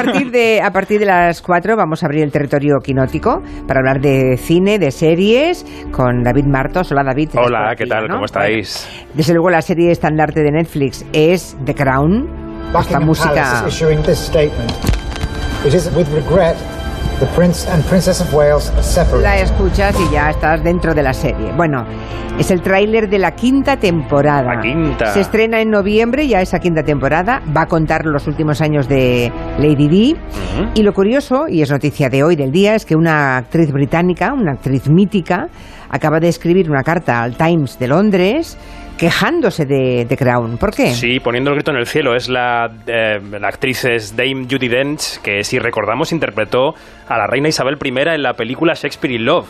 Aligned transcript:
A 0.00 0.02
partir, 0.02 0.30
de, 0.30 0.62
a 0.62 0.70
partir 0.72 0.98
de 0.98 1.04
las 1.04 1.42
4 1.42 1.76
vamos 1.76 2.02
a 2.02 2.06
abrir 2.06 2.22
el 2.22 2.32
territorio 2.32 2.78
quinótico 2.82 3.42
para 3.66 3.80
hablar 3.80 4.00
de 4.00 4.38
cine, 4.38 4.78
de 4.78 4.90
series, 4.92 5.66
con 5.92 6.22
David 6.22 6.46
Martos. 6.46 6.90
Hola 6.90 7.04
David. 7.04 7.32
Hola, 7.34 7.74
¿qué 7.76 7.84
tal? 7.84 8.08
¿no? 8.08 8.14
¿Cómo 8.14 8.24
estáis? 8.24 8.88
Bueno, 8.90 9.10
desde 9.14 9.34
luego 9.34 9.50
la 9.50 9.60
serie 9.60 9.90
estandarte 9.90 10.42
de 10.42 10.52
Netflix 10.52 11.04
es 11.12 11.54
The 11.66 11.74
Crown. 11.74 12.28
Esta 12.80 13.00
música... 13.00 13.66
The 17.20 17.26
Prince 17.36 17.70
and 17.70 17.84
Princess 17.84 18.22
of 18.22 18.32
Wales. 18.32 18.72
La 19.20 19.38
escuchas 19.38 19.94
y 20.00 20.10
ya 20.10 20.30
estás 20.30 20.64
dentro 20.64 20.94
de 20.94 21.02
la 21.02 21.12
serie. 21.12 21.52
Bueno, 21.54 21.84
es 22.38 22.50
el 22.50 22.62
tráiler 22.62 23.10
de 23.10 23.18
la 23.18 23.32
quinta 23.32 23.76
temporada. 23.76 24.54
La 24.54 24.60
quinta. 24.62 25.12
Se 25.12 25.20
estrena 25.20 25.60
en 25.60 25.68
noviembre, 25.68 26.26
ya 26.26 26.40
esa 26.40 26.58
quinta 26.60 26.82
temporada. 26.82 27.42
Va 27.54 27.62
a 27.62 27.66
contar 27.66 28.06
los 28.06 28.26
últimos 28.26 28.62
años 28.62 28.88
de 28.88 29.30
Lady 29.58 29.88
Di. 29.88 30.12
Ujú. 30.14 30.70
Y 30.74 30.82
lo 30.82 30.94
curioso, 30.94 31.46
y 31.46 31.60
es 31.60 31.70
noticia 31.70 32.08
de 32.08 32.22
hoy 32.22 32.36
del 32.36 32.52
día, 32.52 32.74
es 32.74 32.86
que 32.86 32.96
una 32.96 33.36
actriz 33.36 33.70
británica, 33.70 34.32
una 34.32 34.52
actriz 34.52 34.88
mítica, 34.88 35.48
acaba 35.90 36.20
de 36.20 36.28
escribir 36.28 36.70
una 36.70 36.82
carta 36.82 37.20
al 37.20 37.36
Times 37.36 37.78
de 37.78 37.86
Londres 37.86 38.56
quejándose 39.00 39.64
de, 39.64 40.04
de 40.04 40.14
Crown. 40.14 40.58
¿Por 40.58 40.74
qué? 40.74 40.88
Sí, 40.88 41.20
poniendo 41.20 41.48
el 41.50 41.56
grito 41.56 41.70
en 41.70 41.78
el 41.78 41.86
cielo. 41.86 42.14
Es 42.14 42.28
la, 42.28 42.70
eh, 42.86 43.18
la 43.40 43.48
actriz 43.48 43.86
es 43.86 44.14
Dame 44.14 44.44
Judy 44.44 44.68
Dench, 44.68 45.22
que 45.22 45.42
si 45.42 45.58
recordamos 45.58 46.12
interpretó 46.12 46.74
a 47.08 47.16
la 47.16 47.26
reina 47.26 47.48
Isabel 47.48 47.78
I 47.82 47.88
en 47.88 48.22
la 48.22 48.34
película 48.34 48.74
Shakespeare 48.74 49.14
in 49.14 49.24
Love. 49.24 49.48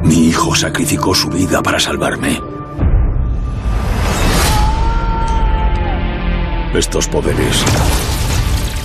Mi 0.04 0.26
hijo 0.28 0.54
sacrificó 0.54 1.14
su 1.14 1.28
vida 1.28 1.62
para 1.62 1.80
salvarme. 1.80 2.40
Estos 6.74 7.08
poderes 7.08 7.64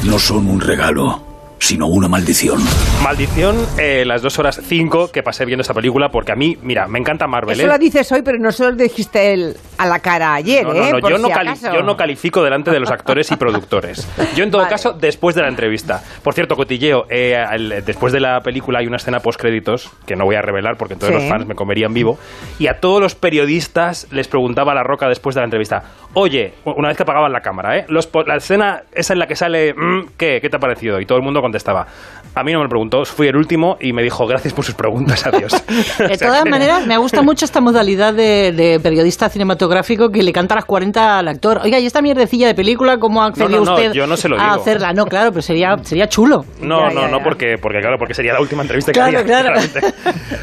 no 0.06 0.18
son 0.18 0.48
un 0.48 0.62
regalo, 0.62 1.22
sino 1.60 1.88
una 1.88 2.08
maldición. 2.08 2.62
Maldición, 3.04 3.58
eh, 3.78 4.04
las 4.06 4.22
dos 4.22 4.40
horas 4.40 4.62
cinco 4.64 5.12
que 5.12 5.24
pasé 5.24 5.44
viendo 5.46 5.62
esta 5.62 5.74
película, 5.74 6.10
porque 6.10 6.32
a 6.32 6.36
mí, 6.36 6.58
mira, 6.62 6.88
me 6.88 7.00
encanta 7.00 7.28
Marvel. 7.28 7.60
Eso 7.60 7.68
¿eh? 7.68 7.72
lo 7.72 7.78
dices 7.78 8.12
hoy, 8.12 8.22
pero 8.22 8.38
no 8.38 8.52
se 8.52 8.64
lo 8.64 8.72
dijiste 8.72 9.34
él 9.34 9.58
a 9.80 9.86
la 9.88 10.00
cara 10.00 10.34
ayer, 10.36 10.64
No, 10.66 10.74
no, 10.74 10.84
¿eh? 10.84 10.92
no, 10.92 11.00
Por 11.00 11.10
yo, 11.12 11.18
no 11.18 11.28
si 11.30 11.34
cali- 11.34 11.50
acaso. 11.50 11.74
yo 11.74 11.82
no 11.84 11.96
califico 11.96 12.44
delante 12.44 12.70
de 12.70 12.80
los 12.80 12.92
actores 12.92 13.32
y 13.32 13.38
productores. 13.38 14.08
Yo, 14.36 14.44
en 14.44 14.52
todo 14.52 14.62
Vale. 14.62 14.70
caso, 14.72 14.94
después 14.94 15.36
de 15.36 15.42
la 15.42 15.48
entrevista. 15.48 16.04
Por 16.22 16.34
cierto, 16.34 16.56
Cotilleo, 16.56 17.06
eh, 17.10 17.42
el- 17.54 17.84
después 17.86 18.12
de 18.14 18.20
la 18.20 18.42
película 18.42 18.80
hay 18.80 18.88
una 18.88 18.98
escena 18.98 19.22
post-créditos 19.22 19.90
que 20.06 20.16
no 20.16 20.26
voy 20.26 20.36
a 20.36 20.42
revelar 20.42 20.76
porque 20.78 20.96
entonces 20.96 21.16
Sí. 21.18 21.24
los 21.24 21.30
fans 21.32 21.48
me 21.48 21.56
comerían 21.56 21.94
vivo. 21.94 22.20
Y 22.60 22.68
a 22.68 22.80
todos 22.82 23.02
los 23.02 23.16
periodistas 23.16 24.08
les 24.12 24.28
preguntaba 24.28 24.74
a 24.74 24.76
La 24.76 24.84
Roca 24.84 25.08
después 25.08 25.34
de 25.36 25.42
la 25.42 25.46
entrevista: 25.46 25.84
Oye, 26.14 26.54
una 26.66 26.90
vez 26.90 26.98
que 26.98 27.04
apagaban 27.04 27.32
la 27.32 27.40
cámara, 27.42 27.78
¿eh? 27.78 27.86
Los 27.88 28.10
la 28.28 28.36
escena 28.36 28.84
esa 28.92 29.14
en 29.14 29.20
la 29.20 29.28
que 29.28 29.36
sale, 29.36 29.74
mm, 29.74 30.10
¿qué? 30.18 30.40
¿Qué 30.42 30.50
te 30.50 30.58
ha 30.58 30.60
parecido? 30.60 31.00
Y 31.00 31.06
todo 31.06 31.18
el 31.18 31.24
mundo 31.24 31.42
contestaba. 31.42 31.88
A 32.36 32.44
mí 32.44 32.52
no 32.54 32.60
me 32.60 32.64
lo 32.66 32.70
preguntó, 32.70 33.04
fui 33.06 33.28
el 33.28 33.36
último 33.36 33.78
y 33.82 33.92
me 33.92 34.02
dijo 34.04 34.26
gracias 34.26 34.54
por 34.54 34.64
sus 34.64 34.76
preguntas, 34.76 35.26
adiós. 35.26 35.52
De 35.98 36.18
todas 36.18 36.46
maneras, 36.46 36.86
me 36.88 36.98
gusta 36.98 37.22
mucho 37.22 37.44
esta 37.44 37.60
modalidad 37.60 38.14
de, 38.14 38.52
de 38.54 38.80
periodista 38.80 39.28
cinematográfico 39.30 40.10
que 40.10 40.24
le 40.24 40.32
canta 40.32 40.54
a 40.54 40.58
las 40.58 40.66
40 40.66 41.18
al 41.20 41.28
actor. 41.28 41.60
Oiga, 41.64 41.80
¿y 41.80 41.86
esta 41.86 42.02
mierdecilla 42.02 42.48
de 42.48 42.56
película 42.56 42.98
cómo 42.98 43.24
accedió 43.24 43.50
No, 43.50 43.58
no, 43.60 43.66
no, 43.66 43.74
usted 43.76 43.92
yo 43.94 44.08
no 44.08 44.16
se 44.16 44.30
lo 44.30 44.40
a 44.40 44.44
digo. 44.44 44.56
hacerla? 44.62 44.94
No, 44.94 45.06
claro, 45.06 45.32
pero 45.32 45.42
sería, 45.42 45.76
sería 45.82 46.08
chulo. 46.08 46.46
No, 46.62 46.88
Ya, 46.90 46.94
no, 46.96 47.02
ya, 47.02 47.08
no, 47.10 47.18
ya. 47.18 47.24
porque, 47.24 47.56
porque 47.62 47.80
claro, 47.80 47.98
porque 47.98 48.14
sería 48.14 48.34
la 48.34 48.42
última 48.42 48.62
entrevista 48.62 48.92
que 48.92 49.00
Claro, 49.00 49.20
haría, 49.20 49.42
claro. 49.42 49.60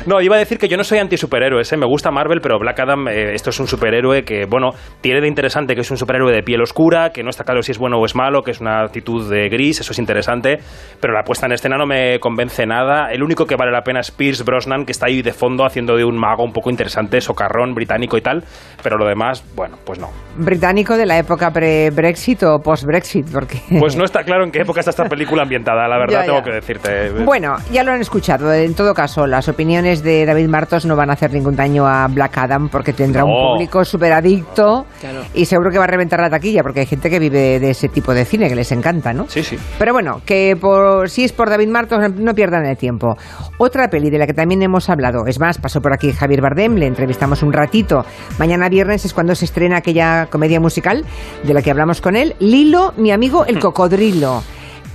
No, 0.07 0.21
iba 0.21 0.37
a 0.37 0.39
decir 0.39 0.59
que 0.59 0.69
yo 0.69 0.77
no 0.77 0.85
soy 0.85 0.99
anti-superhéroes, 0.99 1.73
¿eh? 1.73 1.77
me 1.77 1.87
gusta 1.87 2.11
Marvel, 2.11 2.41
pero 2.43 2.59
Black 2.59 2.81
Adam, 2.81 3.09
eh, 3.09 3.35
esto 3.35 3.51
es 3.51 3.59
un 3.61 3.67
superhéroe 3.67 4.23
que, 4.25 4.45
bueno, 4.47 4.71
tiene 5.01 5.21
de 5.21 5.29
interesante 5.29 5.75
que 5.75 5.81
es 5.81 5.91
un 5.91 5.97
superhéroe 5.97 6.33
de 6.33 6.43
piel 6.43 6.61
oscura, 6.63 7.11
que 7.11 7.23
no 7.23 7.31
está 7.31 7.45
claro 7.45 7.63
si 7.63 7.73
es 7.73 7.79
bueno 7.79 7.99
o 7.99 8.05
es 8.05 8.15
malo, 8.15 8.43
que 8.43 8.51
es 8.51 8.61
una 8.61 8.83
actitud 8.83 9.31
de 9.31 9.49
gris, 9.49 9.81
eso 9.81 9.93
es 9.93 9.99
interesante, 9.99 10.59
pero 11.01 11.15
la 11.15 11.23
puesta 11.23 11.47
en 11.47 11.53
escena 11.53 11.77
no 11.77 11.86
me 11.87 12.19
convence 12.21 12.67
nada. 12.67 13.11
El 13.11 13.23
único 13.23 13.47
que 13.47 13.57
vale 13.57 13.73
la 13.73 13.83
pena 13.83 14.01
es 14.01 14.11
Pierce 14.11 14.45
Brosnan, 14.45 14.85
que 14.85 14.93
está 14.93 15.07
ahí 15.07 15.23
de 15.23 15.33
fondo 15.33 15.65
haciendo 15.65 15.97
de 15.97 16.05
un 16.05 16.19
mago 16.19 16.45
un 16.45 16.53
poco 16.53 16.71
interesante, 16.71 17.21
socarrón, 17.21 17.75
británico 17.75 18.17
y 18.19 18.21
tal, 18.21 18.45
pero 18.83 18.97
lo 18.99 19.07
demás, 19.07 19.45
bueno, 19.55 19.77
pues 19.85 19.99
no. 19.99 20.09
¿Británico 20.37 20.97
de 20.97 21.07
la 21.07 21.19
época 21.19 21.51
pre-Brexit 21.51 22.43
o 22.43 22.59
post-Brexit? 22.61 23.27
Porque... 23.33 23.61
Pues 23.79 23.97
no 23.97 24.05
está 24.05 24.23
claro 24.25 24.45
en 24.45 24.51
qué 24.51 24.61
época 24.63 24.81
está 24.81 24.91
esta 24.91 25.05
película 25.05 25.43
ambientada, 25.43 25.87
la 25.89 25.99
verdad, 25.99 26.07
Ya, 26.17 26.21
ya. 26.21 26.27
tengo 26.27 26.43
que 26.43 26.51
decirte. 26.53 27.11
Bueno, 27.25 27.57
ya 27.71 27.83
lo 27.85 27.93
han 27.93 28.01
escuchado. 28.01 28.53
En 28.53 28.75
todo 28.75 28.93
caso, 28.95 29.27
las 29.27 29.49
opiniones 29.49 30.03
de 30.03 30.25
David 30.27 30.49
Martos 30.49 30.87
no 30.87 30.97
van 30.97 31.11
a 31.11 31.13
hacer 31.13 31.33
ningún 31.33 31.55
daño 31.57 31.87
a 31.87 32.07
Black 32.09 32.39
Adam 32.39 32.69
porque 32.69 32.93
tendrá 32.93 33.25
un 33.25 33.33
público 33.33 33.85
súper 33.85 34.13
adicto 34.13 34.87
Claro. 35.01 35.23
y 35.35 35.45
seguro 35.45 35.71
que 35.71 35.79
va 35.79 35.85
a 35.85 35.89
reventar 35.89 36.21
la 36.21 36.31
taquilla 36.31 36.63
porque 36.63 36.81
hay 36.81 36.87
gente 36.87 37.11
que 37.11 37.19
vive 37.19 37.61
de 37.61 37.71
ese 37.71 37.89
tipo 37.89 38.13
de 38.15 38.25
cine 38.25 38.49
que 38.49 38.55
les 38.57 38.73
encanta, 38.73 39.13
¿no? 39.13 39.27
Sí, 39.29 39.43
sí. 39.43 39.57
Pero 39.79 39.93
bueno, 39.93 40.21
que 40.25 40.57
por, 40.61 41.09
si 41.11 41.25
es 41.25 41.33
por 41.33 41.51
David 41.51 41.66
Martos, 41.71 42.13
no 42.15 42.35
pierdan 42.35 42.67
el 42.67 42.77
tiempo. 42.77 43.17
Otra 43.59 43.91
peli 43.91 44.11
de 44.11 44.19
la 44.19 44.27
que 44.27 44.35
también 44.35 44.63
hemos 44.63 44.89
hablado, 44.89 45.27
es 45.27 45.39
más, 45.39 45.59
pasó 45.59 45.81
por 45.81 45.93
aquí 45.93 46.13
Javier 46.13 46.41
Bardem, 46.41 46.77
le 46.77 46.87
entrevistamos 46.87 47.43
un 47.43 47.53
ratito. 47.53 48.05
Mañana 48.39 48.69
viernes 48.69 49.05
es 49.05 49.15
cuando 49.15 49.35
se 49.35 49.45
estrena 49.45 49.79
aquella 49.79 50.27
comedia 50.27 50.61
musical 50.61 51.05
de 51.43 51.55
la 51.55 51.63
que 51.63 51.71
hablamos 51.71 52.01
con 52.01 52.17
él, 52.17 52.35
Lilo, 52.39 52.95
mi 52.97 53.11
amigo 53.11 53.45
el 53.47 53.59
cocodrilo. 53.59 54.43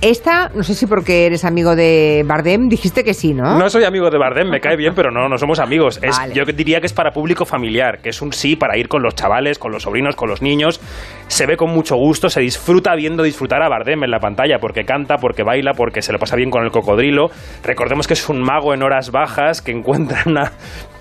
Esta, 0.02 0.50
no 0.52 0.64
sé 0.64 0.74
si 0.74 0.86
porque 0.86 1.26
eres 1.26 1.44
amigo 1.44 1.76
de 1.76 2.24
Bardem, 2.26 2.68
dijiste 2.68 3.04
que 3.04 3.14
sí, 3.14 3.34
¿no? 3.34 3.56
No 3.56 3.70
soy 3.70 3.84
amigo 3.84 4.10
de 4.10 4.18
Bardem, 4.18 4.50
me 4.50 4.58
cae 4.58 4.76
bien, 4.76 4.94
pero 4.96 5.12
no, 5.12 5.28
no 5.28 5.38
somos 5.38 5.60
amigos. 5.60 6.00
Es, 6.02 6.18
Vale. 6.18 6.34
Yo 6.34 6.44
diría 6.44 6.80
que 6.80 6.86
es 6.86 6.92
para 6.92 7.12
público 7.12 7.44
familiar, 7.44 8.00
que 8.02 8.08
es 8.08 8.20
un 8.20 8.32
sí 8.32 8.56
para 8.56 8.76
ir 8.76 8.88
con 8.88 9.00
los 9.00 9.14
chavales, 9.14 9.60
con 9.60 9.70
los 9.70 9.84
sobrinos, 9.84 10.16
con 10.16 10.28
los 10.28 10.42
niños. 10.42 10.80
Se 11.28 11.46
ve 11.46 11.56
con 11.56 11.70
mucho 11.70 11.94
gusto, 11.94 12.28
se 12.28 12.40
disfruta 12.40 12.96
viendo 12.96 13.22
disfrutar 13.22 13.62
a 13.62 13.68
Bardem 13.68 14.02
en 14.02 14.10
la 14.10 14.18
pantalla, 14.18 14.58
porque 14.58 14.82
canta, 14.82 15.18
porque 15.18 15.44
baila, 15.44 15.70
porque 15.76 16.02
se 16.02 16.12
lo 16.12 16.18
pasa 16.18 16.34
bien 16.34 16.50
con 16.50 16.64
el 16.64 16.72
cocodrilo. 16.72 17.28
Recordemos 17.62 18.08
que 18.08 18.14
es 18.14 18.28
un 18.28 18.42
mago 18.42 18.74
en 18.74 18.82
horas 18.82 19.12
bajas 19.12 19.62
que 19.62 19.70
encuentra 19.70 20.22
en 20.26 20.32
una 20.32 20.50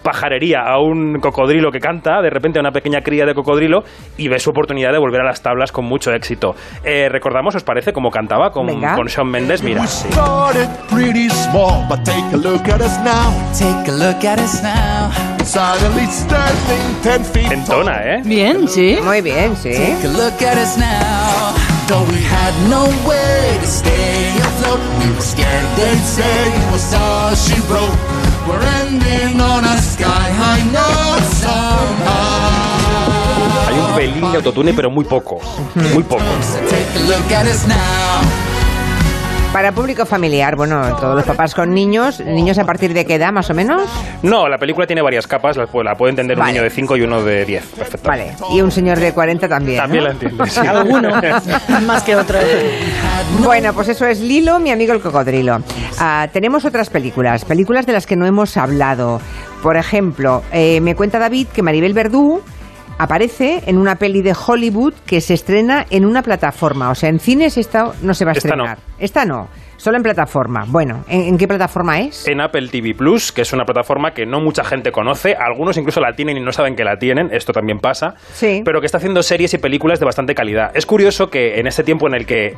pajarería 0.04 0.62
a 0.62 0.80
un 0.80 1.20
cocodrilo 1.20 1.72
que 1.72 1.80
canta, 1.80 2.22
de 2.22 2.30
repente 2.30 2.60
a 2.60 2.62
una 2.62 2.72
pequeña 2.72 3.02
cría 3.02 3.26
de 3.26 3.34
cocodrilo, 3.34 3.84
y 4.18 4.28
ve 4.28 4.40
su 4.40 4.50
oportunidad 4.50 4.92
de 4.92 5.00
volver 5.00 5.22
a 5.22 5.26
las 5.26 5.42
tablas 5.42 5.72
con 5.72 5.86
mucho 5.86 6.12
éxito. 6.12 6.56
Eh, 6.84 7.08
¿Recordamos, 7.10 7.56
os 7.56 7.64
parece, 7.64 7.94
cómo 7.94 8.10
cantaba 8.10 8.52
con, 8.52 8.68
Venga. 8.68 8.96
con 8.96 9.08
Shawn 9.08 9.30
Mendes? 9.30 9.64
Mira, 9.64 9.86
sí. 9.88 10.08
Started 10.12 10.68
pretty 10.90 11.30
small, 11.30 11.86
but 11.90 12.04
take 12.04 12.34
a 12.34 12.38
look 12.38 12.68
at 12.68 12.82
us 12.82 12.98
now. 13.04 13.32
Take 13.58 13.90
a 13.92 13.96
look 13.96 14.24
at 14.26 14.40
us 14.40 14.62
now. 14.64 15.10
Suddenly 15.44 16.06
standing 16.08 17.02
ten 17.04 17.24
feet 17.26 17.52
Entona. 17.52 18.02
¿eh? 18.04 18.22
Bien, 18.24 18.68
sí. 18.68 18.98
Muy 19.04 19.22
bien, 19.22 19.56
sí. 19.56 19.72
Take 19.72 20.08
a 20.08 20.12
look 20.12 20.42
at 20.42 20.58
us 20.58 20.78
now. 20.78 21.54
Though 21.88 22.04
we 22.10 22.22
had 22.24 22.54
no 22.70 22.86
way 23.06 23.58
to 23.60 23.68
stay 23.68 24.30
afloat, 24.40 24.80
we 25.04 25.12
were 25.12 25.20
scared 25.22 25.66
they'd 25.76 25.98
say 26.06 26.72
was 26.72 26.94
all 26.94 27.36
she 27.36 27.60
wrote. 27.68 28.31
We're 28.48 28.62
ending 28.82 29.40
on 29.40 29.64
a 29.64 29.78
sky 29.78 30.32
high 30.42 30.64
note 30.72 31.26
somehow. 31.42 32.72
Hay 33.68 33.80
un 33.80 33.96
pelín 33.96 34.32
de 34.32 34.38
autotune, 34.38 34.74
pero 34.74 34.90
muy 34.90 35.06
poco. 35.06 35.40
Muy 35.94 36.04
poco. 36.04 36.24
Para 39.54 39.74
público 39.74 40.06
familiar, 40.06 40.56
bueno, 40.56 40.96
todos 40.96 41.14
los 41.14 41.26
papás 41.26 41.54
con 41.54 41.74
niños, 41.74 42.22
niños 42.22 42.58
a 42.58 42.64
partir 42.64 42.94
de 42.94 43.06
qué 43.06 43.16
edad, 43.16 43.34
más 43.34 43.50
o 43.50 43.54
menos. 43.54 43.84
No, 44.24 44.48
la 44.48 44.58
película 44.58 44.88
tiene 44.88 45.02
varias 45.02 45.28
capas, 45.28 45.58
la, 45.58 45.68
la 45.84 45.96
puede 45.96 46.12
entender 46.12 46.40
un 46.40 46.46
niño 46.46 46.64
de 46.64 46.70
5 46.70 46.96
y 46.96 47.02
uno 47.02 47.22
de 47.22 47.44
10. 47.44 47.66
Perfecto. 47.78 48.08
Vale, 48.08 48.32
y 48.54 48.62
un 48.62 48.72
señor 48.72 48.98
de 48.98 49.12
40 49.14 49.50
también. 49.50 49.78
¿no? 49.78 49.84
También 49.84 50.04
la 50.06 50.12
entiendo. 50.12 50.46
sí. 50.46 50.60
Alguno, 50.62 51.10
más 51.86 52.02
que 52.04 52.16
otro. 52.16 52.40
Bueno, 53.44 53.74
pues 53.74 53.90
eso 53.90 54.06
es 54.06 54.22
Lilo, 54.22 54.58
mi 54.60 54.72
amigo 54.72 54.94
el 54.94 55.02
cocodrilo. 55.02 55.58
Ah, 56.00 56.30
tenemos 56.32 56.64
otras 56.64 56.90
películas, 56.90 57.44
películas 57.44 57.86
de 57.86 57.92
las 57.92 58.08
que 58.08 58.16
no 58.16 58.26
hemos 58.26 58.56
hablado. 58.56 59.20
Por 59.62 59.76
ejemplo, 59.76 60.44
eh, 60.54 60.80
me 60.80 60.96
cuenta 60.96 61.20
David 61.20 61.48
que 61.48 61.62
Maribel 61.62 61.94
Verdú 61.94 62.42
aparece 63.02 63.64
en 63.66 63.78
una 63.78 63.96
peli 63.96 64.22
de 64.22 64.34
Hollywood 64.34 64.94
que 65.06 65.22
se 65.22 65.34
estrena 65.34 65.86
en 65.90 66.06
una 66.06 66.22
plataforma. 66.22 66.90
O 66.92 66.96
sea, 66.96 67.10
en 67.10 67.20
cines 67.20 67.58
esta 67.58 67.92
no 68.02 68.14
se 68.14 68.26
va 68.26 68.32
a 68.32 68.34
Esta 68.34 68.56
no. 68.56 68.64
estrenar. 68.66 68.78
Esta 69.00 69.26
no, 69.26 69.48
solo 69.78 69.98
en 69.98 70.04
plataforma. 70.04 70.66
Bueno, 70.68 71.04
¿en, 71.08 71.22
en 71.22 71.38
qué 71.38 71.48
plataforma 71.48 72.00
es? 72.00 72.28
En 72.28 72.40
Apple 72.40 72.68
TV 72.70 72.94
Plus, 72.94 73.32
que 73.32 73.42
es 73.42 73.52
una 73.54 73.64
plataforma 73.66 74.12
que 74.12 74.26
no 74.28 74.40
mucha 74.40 74.64
gente 74.64 74.92
conoce, 74.92 75.34
algunos 75.36 75.78
incluso 75.78 76.00
la 76.00 76.14
tienen 76.14 76.38
y 76.38 76.42
no 76.42 76.52
saben 76.52 76.76
que 76.76 76.84
la 76.84 76.98
tienen, 76.98 77.30
esto 77.34 77.52
también 77.54 77.80
pasa, 77.80 78.14
Sí. 78.34 78.62
pero 78.64 78.80
que 78.80 78.86
está 78.86 79.00
haciendo 79.00 79.24
series 79.24 79.54
y 79.56 79.58
películas 79.58 80.00
de 80.00 80.06
bastante 80.06 80.36
calidad. 80.36 80.70
Es 80.76 80.86
curioso 80.86 81.30
que 81.32 81.60
en 81.60 81.66
este 81.66 81.84
tiempo 81.84 82.08
en 82.08 82.14
el 82.14 82.26
que 82.28 82.54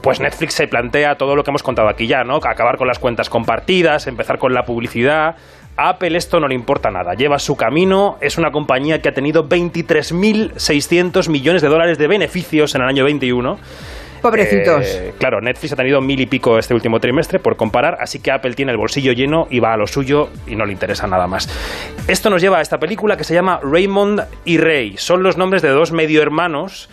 pues 0.00 0.20
Netflix 0.20 0.54
se 0.54 0.68
plantea 0.68 1.16
todo 1.16 1.34
lo 1.34 1.42
que 1.42 1.50
hemos 1.50 1.64
contado 1.64 1.88
aquí 1.88 2.06
ya, 2.06 2.22
¿no? 2.22 2.36
Acabar 2.36 2.76
con 2.76 2.86
las 2.86 3.00
cuentas 3.00 3.28
compartidas, 3.28 4.06
empezar 4.06 4.38
con 4.38 4.54
la 4.54 4.62
publicidad, 4.62 5.34
a 5.78 5.90
Apple 5.90 6.18
esto 6.18 6.40
no 6.40 6.48
le 6.48 6.56
importa 6.56 6.90
nada, 6.90 7.14
lleva 7.14 7.38
su 7.38 7.56
camino, 7.56 8.18
es 8.20 8.36
una 8.36 8.50
compañía 8.50 9.00
que 9.00 9.08
ha 9.08 9.12
tenido 9.12 9.48
23.600 9.48 11.28
millones 11.28 11.62
de 11.62 11.68
dólares 11.68 11.98
de 11.98 12.08
beneficios 12.08 12.74
en 12.74 12.82
el 12.82 12.88
año 12.88 13.04
21. 13.04 13.58
Pobrecitos. 14.20 14.84
Eh, 14.84 15.14
claro, 15.16 15.40
Netflix 15.40 15.72
ha 15.72 15.76
tenido 15.76 16.00
mil 16.00 16.20
y 16.20 16.26
pico 16.26 16.58
este 16.58 16.74
último 16.74 16.98
trimestre, 16.98 17.38
por 17.38 17.56
comparar, 17.56 17.98
así 18.00 18.18
que 18.18 18.32
Apple 18.32 18.54
tiene 18.54 18.72
el 18.72 18.78
bolsillo 18.78 19.12
lleno 19.12 19.46
y 19.48 19.60
va 19.60 19.72
a 19.72 19.76
lo 19.76 19.86
suyo 19.86 20.30
y 20.48 20.56
no 20.56 20.66
le 20.66 20.72
interesa 20.72 21.06
nada 21.06 21.28
más. 21.28 21.48
Esto 22.08 22.28
nos 22.28 22.42
lleva 22.42 22.58
a 22.58 22.60
esta 22.60 22.78
película 22.78 23.16
que 23.16 23.22
se 23.22 23.34
llama 23.34 23.60
Raymond 23.62 24.24
y 24.44 24.58
Ray. 24.58 24.96
Son 24.96 25.22
los 25.22 25.36
nombres 25.36 25.62
de 25.62 25.68
dos 25.68 25.92
medio 25.92 26.20
hermanos 26.20 26.88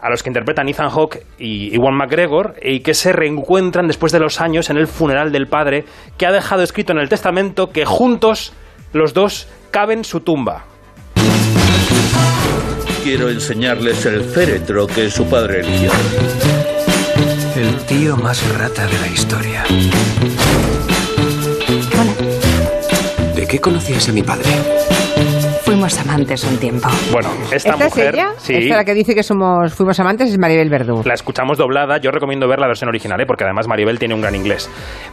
a 0.00 0.10
los 0.10 0.22
que 0.22 0.30
interpretan 0.30 0.68
Ethan 0.68 0.90
Hawke 0.90 1.26
y 1.38 1.74
Iwan 1.74 1.94
McGregor 1.94 2.54
y 2.62 2.80
que 2.80 2.94
se 2.94 3.12
reencuentran 3.12 3.86
después 3.86 4.12
de 4.12 4.20
los 4.20 4.40
años 4.40 4.70
en 4.70 4.76
el 4.76 4.86
funeral 4.86 5.32
del 5.32 5.46
padre 5.46 5.84
que 6.16 6.26
ha 6.26 6.32
dejado 6.32 6.62
escrito 6.62 6.92
en 6.92 6.98
el 6.98 7.08
testamento 7.08 7.70
que 7.70 7.84
juntos 7.84 8.52
los 8.92 9.14
dos 9.14 9.48
caben 9.70 10.04
su 10.04 10.20
tumba. 10.20 10.64
Quiero 13.04 13.30
enseñarles 13.30 14.04
el 14.06 14.22
féretro 14.22 14.86
que 14.86 15.10
su 15.10 15.26
padre 15.26 15.60
eligió. 15.60 15.90
El 17.56 17.76
tío 17.86 18.16
más 18.16 18.46
rata 18.58 18.86
de 18.86 18.98
la 18.98 19.06
historia. 19.08 19.64
¿De 23.34 23.46
qué 23.46 23.58
conocías 23.58 24.08
a 24.08 24.12
mi 24.12 24.22
padre? 24.22 24.79
Fuimos 25.80 25.98
amantes 25.98 26.44
un 26.44 26.58
tiempo. 26.58 26.88
Bueno, 27.10 27.30
esta, 27.44 27.70
¿Esta 27.70 27.84
mujer, 27.84 28.08
es 28.08 28.12
ella? 28.12 28.28
sí, 28.36 28.54
Esta 28.54 28.76
la 28.76 28.84
que 28.84 28.92
dice 28.92 29.14
que 29.14 29.22
somos 29.22 29.72
fuimos 29.72 29.98
amantes 29.98 30.28
es 30.28 30.38
Maribel 30.38 30.68
Verdú. 30.68 31.00
La 31.06 31.14
escuchamos 31.14 31.56
doblada, 31.56 31.96
yo 31.96 32.10
recomiendo 32.10 32.46
ver 32.46 32.58
la 32.58 32.66
versión 32.66 32.90
original, 32.90 33.18
¿eh? 33.18 33.24
porque 33.24 33.44
además 33.44 33.66
Maribel 33.66 33.98
tiene 33.98 34.14
un 34.14 34.20
gran 34.20 34.34
inglés. 34.34 34.70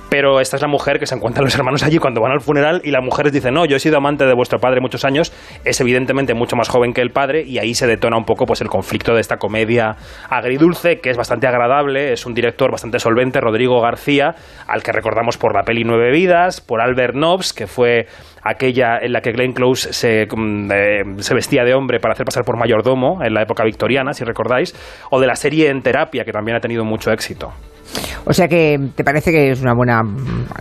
Pero 0.10 0.42
esta 0.42 0.58
es 0.58 0.62
la 0.62 0.68
mujer 0.68 1.00
que 1.00 1.06
se 1.06 1.16
encuentran 1.16 1.46
los 1.46 1.56
hermanos 1.56 1.84
allí 1.84 2.00
cuando 2.00 2.19
van 2.19 2.34
al 2.34 2.42
funeral 2.42 2.81
y 2.84 2.92
la 2.92 3.00
mujer 3.00 3.28
les 3.28 3.34
dice, 3.34 3.50
no, 3.50 3.66
yo 3.66 3.78
he 3.78 3.80
sido 3.80 3.96
amante 3.96 4.25
de 4.25 4.34
vuestro 4.34 4.60
padre 4.60 4.81
muchos 4.81 5.06
años, 5.06 5.31
es 5.64 5.80
evidentemente 5.80 6.34
mucho 6.34 6.58
más 6.58 6.68
joven 6.68 6.92
que 6.92 7.00
el 7.00 7.12
padre 7.12 7.44
y 7.48 7.60
ahí 7.60 7.74
se 7.74 7.88
detona 7.88 8.18
un 8.18 8.25
poco 8.25 8.46
pues 8.46 8.60
el 8.60 8.68
conflicto 8.68 9.14
de 9.14 9.22
esta 9.22 9.38
comedia 9.38 9.96
agridulce, 10.30 11.00
que 11.00 11.12
es 11.12 11.16
bastante 11.16 11.48
agradable, 11.48 12.12
es 12.12 12.25
un 12.25 12.34
director 12.34 12.72
bastante 12.72 13.00
solvente, 13.00 13.40
Rodrigo 13.40 13.80
García, 13.80 14.36
al 14.68 14.84
que 14.84 14.92
recordamos 14.92 15.38
por 15.38 15.56
la 15.56 15.64
peli 15.64 15.86
Nueve 15.86 16.12
Vidas, 16.12 16.60
por 16.60 16.81
Albert 16.81 17.16
Nobbs, 17.16 17.54
que 17.54 17.68
fue 17.68 18.07
aquella 18.49 18.97
en 18.99 19.13
la 19.13 19.21
que 19.21 19.31
Glenn 19.31 19.54
Close 19.54 19.94
se, 19.94 20.25
mm, 20.25 20.71
eh, 20.71 21.04
se 21.19 21.33
vestía 21.33 21.63
de 21.63 21.73
hombre 21.73 21.99
para 21.99 22.13
hacer 22.13 22.25
pasar 22.25 22.44
por 22.44 22.57
mayordomo 22.57 23.23
en 23.23 23.33
la 23.33 23.42
época 23.42 23.63
victoriana, 23.63 24.13
si 24.13 24.23
recordáis, 24.23 24.75
o 25.09 25.19
de 25.19 25.27
la 25.27 25.35
serie 25.35 25.69
En 25.69 25.81
Terapia, 25.81 26.23
que 26.23 26.31
también 26.31 26.57
ha 26.57 26.59
tenido 26.59 26.83
mucho 26.83 27.11
éxito. 27.11 27.54
O 28.28 28.34
sea 28.34 28.48
que 28.48 28.78
te 28.96 29.04
parece 29.04 29.31
que 29.31 29.52
es 29.52 29.62
una 29.62 29.74
buena. 29.74 30.02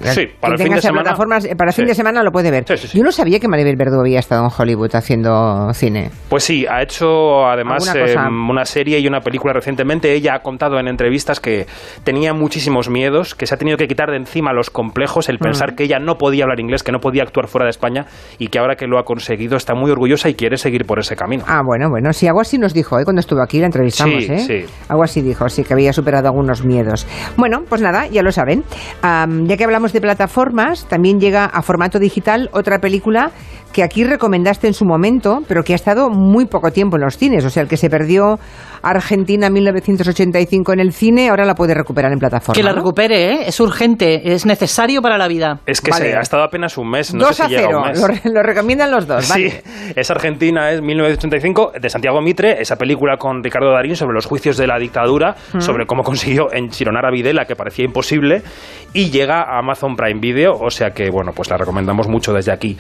Sí, 0.03 0.27
para 0.41 0.55
el 0.55 0.63
fin 0.63 0.73
de 0.73 0.81
semana, 0.81 1.03
plataformas, 1.03 1.45
eh, 1.45 1.57
para 1.57 1.73
fin 1.73 1.87
de 1.87 1.95
semana 1.95 2.23
lo 2.23 2.31
puede 2.31 2.51
ver. 2.51 2.65
Sí, 2.67 2.77
sí, 2.77 2.89
sí. 2.89 2.99
Yo 2.99 3.05
no 3.05 3.11
sabía 3.11 3.41
que 3.41 3.49
Maribel 3.49 3.77
Verdú 3.77 4.01
había 4.01 4.21
estado 4.21 4.45
en 4.45 4.51
Hollywood 4.57 4.95
haciendo 4.95 5.73
cine. 5.73 6.11
Pues 6.29 6.45
sí, 6.45 6.65
ha 6.69 6.83
hecho 6.83 7.45
además 7.45 7.93
eh, 7.95 8.15
una 8.17 8.65
serie 8.65 9.01
y 9.01 9.07
una 9.09 9.21
película 9.21 9.53
recientemente. 9.53 10.13
Ella 10.13 10.35
ha 10.37 10.43
contado 10.43 10.79
en 10.79 10.87
entrevistas 10.87 11.41
que 11.41 11.67
tenía 12.05 12.33
muchísimos 12.35 12.89
miedos, 12.89 13.35
que 13.35 13.47
se 13.47 13.55
ha 13.55 13.59
tenido 13.59 13.77
que 13.77 13.89
quitar 13.89 14.11
de 14.11 14.17
encima 14.17 14.53
los 14.53 14.71
complejos, 14.71 15.29
el 15.29 15.39
pensar 15.39 15.75
que 15.75 15.85
ella 15.85 15.99
no 15.99 16.19
podía 16.19 16.45
hablar 16.45 16.61
inglés, 16.61 16.85
que 16.85 16.93
no 16.93 17.01
podía 17.01 17.25
actuar 17.25 17.49
fuera 17.49 17.65
de 17.65 17.71
España 17.71 18.07
y 18.39 18.49
que 18.49 18.61
ahora 18.61 18.77
que 18.77 18.87
lo 18.87 18.99
ha 18.99 19.05
conseguido 19.05 19.57
está 19.57 19.75
muy 19.75 19.91
orgullosa 19.91 20.29
y 20.29 20.35
quiere 20.35 20.57
seguir 20.57 20.85
por 20.85 21.01
ese 21.01 21.17
camino. 21.17 21.45
Ah, 21.49 21.63
bueno, 21.65 21.91
bueno, 21.91 22.13
sí, 22.13 22.29
algo 22.29 22.41
así 22.41 22.59
nos 22.59 22.73
dijo, 22.73 22.99
¿eh? 22.99 23.05
Cuando 23.05 23.21
estuvo 23.21 23.43
aquí 23.43 23.59
la 23.59 23.67
entrevistamos, 23.67 24.29
¿eh? 24.29 24.39
sí. 24.39 24.75
Algo 24.89 25.03
así 25.03 25.21
dijo, 25.21 25.49
sí, 25.49 25.65
que 25.65 25.75
había 25.75 25.93
superado 25.93 26.29
algunos 26.29 26.65
miedos. 26.65 27.07
Bueno, 27.37 27.56
pues 27.65 27.81
nada, 27.81 28.07
ya 28.07 28.23
lo 28.23 28.33
saben. 28.33 28.65
Ya 29.03 29.57
que 29.57 29.65
hablamos 29.65 29.93
de 29.93 30.01
plataformas, 30.01 30.87
también 30.89 31.21
llega 31.21 31.45
a 31.45 31.63
formato 31.63 31.99
digital 31.99 32.51
otra 32.53 32.81
película 32.81 33.31
que 33.77 33.83
aquí 33.83 34.05
recomendaste 34.05 34.67
en 34.69 34.73
su 34.73 34.87
momento, 34.87 35.41
pero 35.47 35.63
que 35.63 35.75
ha 35.75 35.77
estado 35.77 36.09
muy 36.09 36.47
poco 36.47 36.71
tiempo 36.71 36.97
en 36.97 37.03
los 37.03 37.19
cines. 37.19 37.45
O 37.45 37.51
sea, 37.51 37.63
el 37.63 37.69
que 37.69 37.77
se 37.77 37.91
perdió 37.91 38.39
Argentina 38.83 39.51
1985 39.51 40.73
en 40.73 40.81
el 40.81 40.95
cine, 40.95 41.29
ahora 41.29 41.45
la 41.45 41.55
puede 41.55 41.75
recuperar 41.75 42.11
en 42.11 42.19
plataforma. 42.19 42.55
Que 42.57 42.63
la 42.63 42.71
¿no? 42.71 42.77
recupere, 42.77 43.35
¿eh? 43.35 43.39
es 43.49 43.61
urgente, 43.61 44.33
es 44.33 44.47
necesario 44.47 45.03
para 45.03 45.19
la 45.19 45.29
vida. 45.29 45.61
Es 45.67 45.83
que 45.83 45.91
Vale. 45.91 46.11
se 46.13 46.17
ha 46.17 46.21
estado 46.21 46.43
apenas 46.43 46.79
un 46.79 46.89
mes, 46.89 47.13
no 47.13 47.27
Dos 47.27 47.37
sé 47.37 47.43
a 47.43 47.49
si 47.49 47.53
llega 47.57 47.67
cero, 47.67 47.81
un 47.83 47.89
mes. 47.91 48.01
lo, 48.01 48.07
re- 48.09 48.21
lo 48.33 48.43
recomiendan 48.43 48.91
los 48.91 49.07
dos. 49.07 49.27
Sí, 49.27 49.45
Vale. 49.45 49.63
es 49.95 50.11
Argentina, 50.11 50.71
es 50.71 50.81
1985, 50.81 51.73
de 51.79 51.91
Santiago 51.91 52.23
Mitre, 52.23 52.63
esa 52.63 52.77
película 52.77 53.19
con 53.19 53.45
Ricardo 53.45 53.73
Darín 53.73 53.95
sobre 53.95 54.15
los 54.15 54.25
juicios 54.25 54.57
de 54.57 54.67
la 54.67 54.79
dictadura, 54.79 55.35
sobre 55.59 55.85
cómo 55.85 56.03
consiguió 56.03 56.51
enchironar 56.51 57.05
a 57.05 57.11
Videla, 57.11 57.45
que 57.45 57.57
parecía 57.57 57.85
imposible, 57.85 58.41
y 58.95 59.11
llega 59.11 59.43
a 59.43 59.59
Amazon 59.59 59.97
Prime 59.97 60.19
Video, 60.19 60.55
o 60.55 60.71
sea 60.71 60.93
que, 60.93 61.11
bueno, 61.11 61.33
pues 61.37 61.51
la 61.51 61.59
recomendamos 61.59 62.09
mucho 62.09 62.33
desde 62.33 62.53
aquí. 62.53 62.79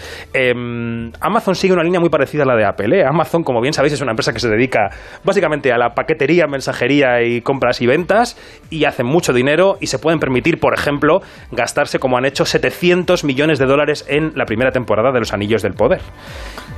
Em, 0.87 1.13
Amazon 1.21 1.55
sigue 1.55 1.73
una 1.73 1.83
línea 1.83 2.01
muy 2.01 2.09
parecida 2.11 2.43
a 2.45 2.47
la 2.47 2.55
de 2.57 2.65
Apple. 2.65 3.01
¿eh? 3.01 3.05
Amazon, 3.05 3.43
como 3.43 3.61
bien 3.61 3.73
sabéis, 3.73 3.95
es 3.95 4.01
una 4.01 4.13
empresa 4.13 4.33
que 4.33 4.39
se 4.41 4.49
dedica 4.49 4.91
básicamente 5.25 5.73
a 5.73 5.79
la 5.79 5.91
paquetería, 5.95 6.47
mensajería 6.47 7.23
y 7.23 7.41
compras 7.41 7.81
y 7.81 7.87
ventas, 7.87 8.37
y 8.71 8.85
hacen 8.85 9.07
mucho 9.07 9.33
dinero 9.33 9.77
y 9.81 9.87
se 9.89 9.99
pueden 9.99 10.19
permitir, 10.21 10.59
por 10.59 10.75
ejemplo, 10.75 11.21
gastarse 11.53 11.99
como 11.99 12.17
han 12.19 12.25
hecho 12.25 12.45
700 12.45 13.25
millones 13.25 13.59
de 13.59 13.67
dólares 13.67 14.05
en 14.09 14.33
la 14.35 14.45
primera 14.45 14.71
temporada 14.71 15.13
de 15.13 15.19
Los 15.21 15.33
Anillos 15.33 15.63
del 15.63 15.75
Poder. 15.75 16.01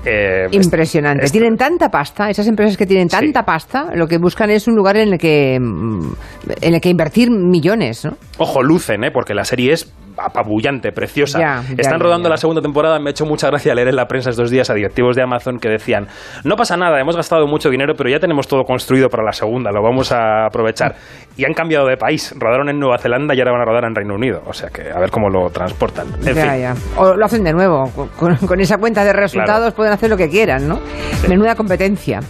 Eh, 0.04 0.46
Impresionante. 0.52 1.24
es- 1.24 1.32
Tienen 1.32 1.56
tanta 1.56 1.88
pasta, 1.90 2.30
esas 2.30 2.46
empresas 2.46 2.76
que 2.76 2.86
tienen 2.86 3.08
Sí. 3.10 3.16
tanta 3.16 3.42
pasta, 3.44 3.88
lo 3.94 4.06
que 4.06 4.18
buscan 4.18 4.50
es 4.50 4.66
un 4.68 4.74
lugar 4.74 4.96
en 4.96 5.12
el 5.12 5.18
que 5.18 5.58
mm, 5.60 6.12
en 6.62 6.74
el 6.74 6.80
que 6.80 6.88
invertir 6.88 7.30
millones, 7.30 8.04
¿no? 8.04 8.16
Ojo, 8.38 8.62
lucen, 8.62 9.04
¿eh? 9.04 9.10
porque 9.12 9.34
la 9.34 9.44
serie 9.44 9.72
es 9.72 9.92
apabullante, 10.16 10.90
preciosa. 10.92 11.38
Ya, 11.38 11.62
ya, 11.68 11.74
Están 11.78 12.00
rodando 12.00 12.28
ya. 12.28 12.30
la 12.30 12.36
segunda 12.36 12.60
temporada. 12.60 12.98
Me 12.98 13.10
ha 13.10 13.12
hecho 13.12 13.24
mucha 13.24 13.48
gracia 13.48 13.72
leer 13.74 13.87
en 13.88 13.96
la 13.96 14.06
prensa 14.06 14.30
estos 14.30 14.50
días 14.50 14.70
a 14.70 14.74
directivos 14.74 15.16
de 15.16 15.22
Amazon 15.22 15.58
que 15.58 15.68
decían: 15.68 16.06
No 16.44 16.56
pasa 16.56 16.76
nada, 16.76 17.00
hemos 17.00 17.16
gastado 17.16 17.46
mucho 17.46 17.70
dinero, 17.70 17.94
pero 17.96 18.10
ya 18.10 18.18
tenemos 18.18 18.46
todo 18.48 18.64
construido 18.64 19.08
para 19.08 19.24
la 19.24 19.32
segunda, 19.32 19.70
lo 19.72 19.82
vamos 19.82 20.12
a 20.12 20.46
aprovechar. 20.46 20.94
Y 21.36 21.44
han 21.44 21.52
cambiado 21.54 21.86
de 21.86 21.96
país. 21.96 22.34
Rodaron 22.36 22.68
en 22.68 22.78
Nueva 22.78 22.98
Zelanda 22.98 23.34
y 23.34 23.38
ahora 23.38 23.52
van 23.52 23.60
a 23.62 23.64
rodar 23.64 23.84
en 23.84 23.94
Reino 23.94 24.14
Unido. 24.14 24.42
O 24.46 24.52
sea 24.52 24.70
que 24.70 24.90
a 24.90 24.98
ver 24.98 25.10
cómo 25.10 25.28
lo 25.28 25.50
transportan. 25.50 26.08
En 26.26 26.34
ya, 26.34 26.50
fin. 26.52 26.60
ya. 26.60 26.74
O 26.96 27.14
lo 27.14 27.24
hacen 27.24 27.44
de 27.44 27.52
nuevo. 27.52 27.90
Con, 28.16 28.36
con 28.36 28.60
esa 28.60 28.78
cuenta 28.78 29.04
de 29.04 29.12
resultados 29.12 29.60
Claro. 29.60 29.76
pueden 29.76 29.92
hacer 29.92 30.10
lo 30.10 30.16
que 30.16 30.28
quieran, 30.28 30.66
¿no? 30.68 30.80
Menuda 31.28 31.54
competencia. 31.54 32.20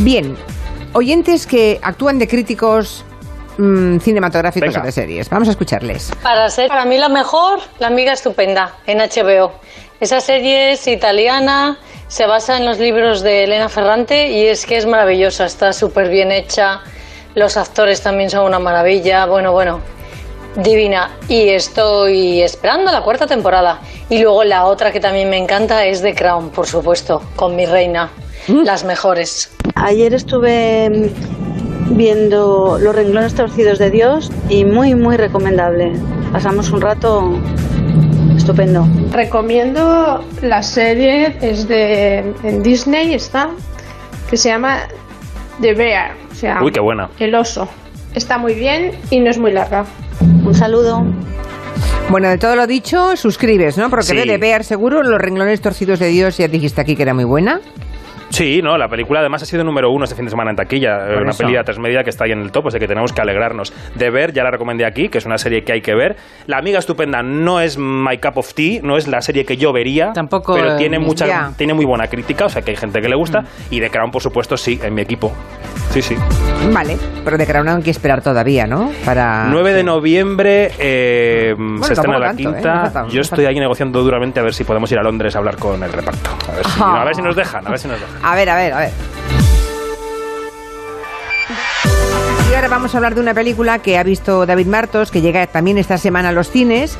Bien, 0.00 0.34
oyentes 0.94 1.46
que 1.46 1.78
actúan 1.82 2.18
de 2.18 2.26
críticos 2.28 3.04
mm, 3.58 3.98
cinematográficos 3.98 4.68
Venga. 4.68 4.80
o 4.82 4.84
de 4.86 4.92
series. 4.92 5.28
Vamos 5.30 5.48
a 5.48 5.50
escucharles. 5.52 6.12
Para 6.22 6.48
ser 6.48 6.68
para 6.68 6.84
mí 6.86 6.96
la 6.98 7.08
mejor, 7.08 7.58
La 7.78 7.88
amiga 7.88 8.12
estupenda, 8.12 8.76
en 8.86 8.98
HBO. 8.98 9.52
Esa 9.98 10.20
serie 10.20 10.72
es 10.72 10.86
italiana, 10.88 11.78
se 12.08 12.26
basa 12.26 12.58
en 12.58 12.66
los 12.66 12.78
libros 12.78 13.22
de 13.22 13.44
Elena 13.44 13.70
Ferrante 13.70 14.30
y 14.30 14.46
es 14.46 14.66
que 14.66 14.76
es 14.76 14.84
maravillosa, 14.84 15.46
está 15.46 15.72
súper 15.72 16.10
bien 16.10 16.32
hecha, 16.32 16.82
los 17.34 17.56
actores 17.56 18.02
también 18.02 18.28
son 18.28 18.44
una 18.44 18.58
maravilla, 18.58 19.24
bueno, 19.24 19.52
bueno, 19.52 19.80
divina. 20.56 21.10
Y 21.28 21.48
estoy 21.48 22.42
esperando 22.42 22.92
la 22.92 23.02
cuarta 23.02 23.26
temporada. 23.26 23.80
Y 24.08 24.20
luego 24.20 24.44
la 24.44 24.66
otra 24.66 24.92
que 24.92 25.00
también 25.00 25.30
me 25.30 25.38
encanta 25.38 25.86
es 25.86 26.02
The 26.02 26.14
Crown, 26.14 26.50
por 26.50 26.66
supuesto, 26.66 27.22
con 27.34 27.56
mi 27.56 27.66
reina, 27.66 28.10
las 28.48 28.84
mejores. 28.84 29.50
Ayer 29.74 30.14
estuve 30.14 30.88
mm, 30.90 31.96
viendo 31.96 32.78
Los 32.78 32.94
renglones 32.94 33.34
torcidos 33.34 33.78
de 33.78 33.90
Dios 33.90 34.30
y 34.48 34.64
muy, 34.64 34.94
muy 34.94 35.16
recomendable. 35.16 35.92
Pasamos 36.32 36.70
un 36.70 36.80
rato 36.80 37.38
estupendo. 38.50 38.86
Recomiendo 39.10 40.24
la 40.40 40.62
serie, 40.62 41.36
es 41.40 41.66
de 41.66 42.18
en 42.44 42.62
Disney 42.62 43.12
está, 43.14 43.50
que 44.30 44.36
se 44.36 44.48
llama 44.50 44.78
The 45.60 45.74
Bear, 45.74 46.12
o 46.30 46.34
sea, 46.34 46.62
Uy, 46.62 46.70
qué 46.70 46.78
buena. 46.80 47.10
el 47.18 47.34
oso. 47.34 47.68
Está 48.14 48.38
muy 48.38 48.54
bien 48.54 48.92
y 49.10 49.18
no 49.20 49.30
es 49.30 49.38
muy 49.38 49.52
larga. 49.52 49.84
Un 50.44 50.54
saludo. 50.54 51.04
Bueno, 52.08 52.28
de 52.28 52.38
todo 52.38 52.54
lo 52.54 52.68
dicho, 52.68 53.16
suscribes, 53.16 53.76
¿no? 53.76 53.90
Porque 53.90 54.04
Sí. 54.06 54.16
de 54.28 54.38
Bear 54.38 54.62
seguro, 54.62 55.02
Los 55.02 55.20
renglones 55.20 55.60
torcidos 55.60 55.98
de 55.98 56.06
Dios, 56.06 56.36
ya 56.38 56.46
dijiste 56.46 56.80
aquí 56.80 56.94
que 56.94 57.02
era 57.02 57.14
muy 57.14 57.24
buena. 57.24 57.60
Sí, 58.28 58.60
no, 58.62 58.76
la 58.76 58.88
película 58.88 59.20
además 59.20 59.42
ha 59.42 59.46
sido 59.46 59.64
número 59.64 59.90
uno 59.90 60.04
este 60.04 60.16
fin 60.16 60.24
de 60.24 60.30
semana 60.30 60.50
en 60.50 60.56
taquilla. 60.56 60.98
Por 61.06 61.22
una 61.22 61.30
eso. 61.30 61.44
peli 61.44 61.56
a 61.56 61.64
tres 61.64 61.78
media 61.78 62.02
que 62.02 62.10
está 62.10 62.24
ahí 62.24 62.32
en 62.32 62.40
el 62.40 62.50
top, 62.50 62.66
o 62.66 62.70
sea 62.70 62.80
que 62.80 62.88
tenemos 62.88 63.12
que 63.12 63.20
alegrarnos. 63.20 63.72
De 63.94 64.10
ver, 64.10 64.32
ya 64.32 64.42
la 64.42 64.50
recomendé 64.50 64.84
aquí, 64.84 65.08
que 65.08 65.18
es 65.18 65.26
una 65.26 65.38
serie 65.38 65.64
que 65.64 65.72
hay 65.72 65.80
que 65.80 65.94
ver. 65.94 66.16
La 66.46 66.58
amiga 66.58 66.78
estupenda 66.78 67.22
no 67.22 67.60
es 67.60 67.78
my 67.78 68.18
cup 68.18 68.36
of 68.38 68.52
tea, 68.54 68.80
no 68.82 68.96
es 68.96 69.06
la 69.08 69.22
serie 69.22 69.44
que 69.44 69.56
yo 69.56 69.72
vería. 69.72 70.12
Tampoco, 70.12 70.54
Pero 70.54 70.74
eh, 70.74 70.76
tiene 70.76 70.98
mucha, 70.98 71.52
tiene 71.56 71.72
muy 71.74 71.84
buena 71.84 72.08
crítica, 72.08 72.46
o 72.46 72.48
sea 72.48 72.62
que 72.62 72.72
hay 72.72 72.76
gente 72.76 73.00
que 73.00 73.08
le 73.08 73.16
gusta. 73.16 73.44
Y 73.70 73.80
The 73.80 73.90
Crown, 73.90 74.10
por 74.10 74.22
supuesto, 74.22 74.56
sí, 74.56 74.78
en 74.82 74.94
mi 74.94 75.02
equipo. 75.02 75.32
Sí, 75.96 76.02
sí. 76.02 76.16
Vale, 76.74 76.98
pero 77.24 77.38
de 77.38 77.46
Crown 77.46 77.70
hay 77.70 77.82
que 77.82 77.90
esperar 77.90 78.20
todavía, 78.20 78.66
¿no? 78.66 78.92
Para 79.02 79.46
9 79.48 79.72
de 79.72 79.82
noviembre 79.82 80.70
eh, 80.78 81.54
se 81.84 81.92
estrena 81.94 82.18
la 82.18 82.26
tanto, 82.26 82.50
¿eh? 82.50 82.52
quinta. 82.52 82.92
No 82.94 83.08
Yo 83.08 83.22
estoy 83.22 83.46
ahí 83.46 83.58
negociando 83.58 84.02
duramente 84.02 84.38
a 84.38 84.42
ver 84.42 84.52
si 84.52 84.64
podemos 84.64 84.92
ir 84.92 84.98
a 84.98 85.02
Londres 85.02 85.34
a 85.34 85.38
hablar 85.38 85.56
con 85.56 85.82
el 85.82 85.90
reparto. 85.90 86.28
A 86.52 86.54
ver 86.54 86.66
si, 86.66 86.82
a 86.82 87.04
ver 87.04 87.14
si 87.14 87.22
nos 87.22 87.34
dejan, 87.34 87.66
a 87.66 87.70
ver 87.70 87.78
si 87.78 87.88
nos 87.88 87.98
dejan. 87.98 88.14
A 88.22 88.36
ver, 88.36 88.50
a 88.50 88.56
ver, 88.56 88.72
a 88.74 88.78
ver. 88.80 88.90
Y 92.50 92.54
ahora 92.54 92.68
vamos 92.68 92.94
a 92.94 92.98
hablar 92.98 93.14
de 93.14 93.22
una 93.22 93.32
película 93.32 93.78
que 93.78 93.96
ha 93.96 94.02
visto 94.02 94.44
David 94.44 94.66
Martos, 94.66 95.10
que 95.10 95.22
llega 95.22 95.46
también 95.46 95.78
esta 95.78 95.96
semana 95.96 96.28
a 96.28 96.32
los 96.32 96.50
cines, 96.50 96.98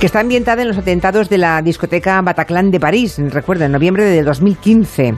que 0.00 0.06
está 0.06 0.18
ambientada 0.18 0.62
en 0.62 0.68
los 0.68 0.78
atentados 0.78 1.28
de 1.28 1.38
la 1.38 1.62
discoteca 1.62 2.20
Bataclan 2.22 2.72
de 2.72 2.80
París, 2.80 3.20
recuerda, 3.30 3.66
en 3.66 3.72
noviembre 3.72 4.04
de 4.04 4.24
2015. 4.24 5.14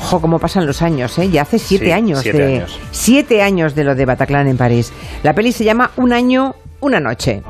Ojo, 0.00 0.20
cómo 0.20 0.38
pasan 0.38 0.66
los 0.66 0.82
años, 0.82 1.18
¿eh? 1.18 1.30
Ya 1.30 1.42
hace 1.42 1.58
siete 1.58 1.86
Sí, 1.86 1.92
años. 1.92 2.20
siete 2.22 2.38
de, 2.38 2.56
años. 2.56 2.78
Siete 2.92 3.42
años 3.42 3.74
de 3.74 3.84
lo 3.84 3.94
de 3.94 4.04
Bataclan 4.04 4.46
en 4.48 4.56
París. 4.56 4.92
La 5.22 5.34
peli 5.34 5.52
se 5.52 5.64
llama 5.64 5.90
Un 5.96 6.12
año, 6.12 6.54
una 6.80 7.00
noche. 7.00 7.42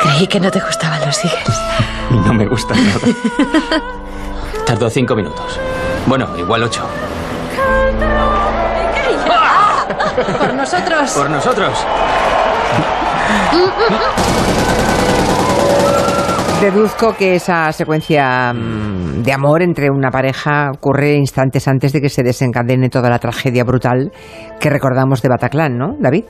Creí 0.00 0.26
que 0.26 0.40
no 0.40 0.50
te 0.50 0.60
gustaban 0.60 1.00
los 1.04 1.24
Eagles. 1.24 1.60
No 2.26 2.32
me 2.34 2.46
gusta 2.46 2.74
nada. 2.74 3.00
Tardó 4.66 4.88
cinco 4.90 5.14
minutos. 5.16 5.58
Bueno, 6.06 6.28
igual 6.38 6.62
ocho. 6.62 6.82
Por 10.38 10.54
nosotros. 10.54 11.10
Por 11.12 11.30
nosotros. 11.30 11.78
Deduzco 16.60 17.14
que 17.14 17.34
esa 17.34 17.70
secuencia 17.72 18.52
mm, 18.54 19.22
de 19.22 19.32
amor 19.32 19.60
entre 19.62 19.90
una 19.90 20.10
pareja 20.10 20.70
ocurre 20.74 21.14
instantes 21.14 21.68
antes 21.68 21.92
de 21.92 22.00
que 22.00 22.08
se 22.08 22.22
desencadene 22.22 22.88
toda 22.88 23.10
la 23.10 23.18
tragedia 23.18 23.64
brutal 23.64 24.10
que 24.60 24.70
recordamos 24.70 25.20
de 25.20 25.28
Bataclan, 25.28 25.76
¿no, 25.76 25.96
David? 26.00 26.24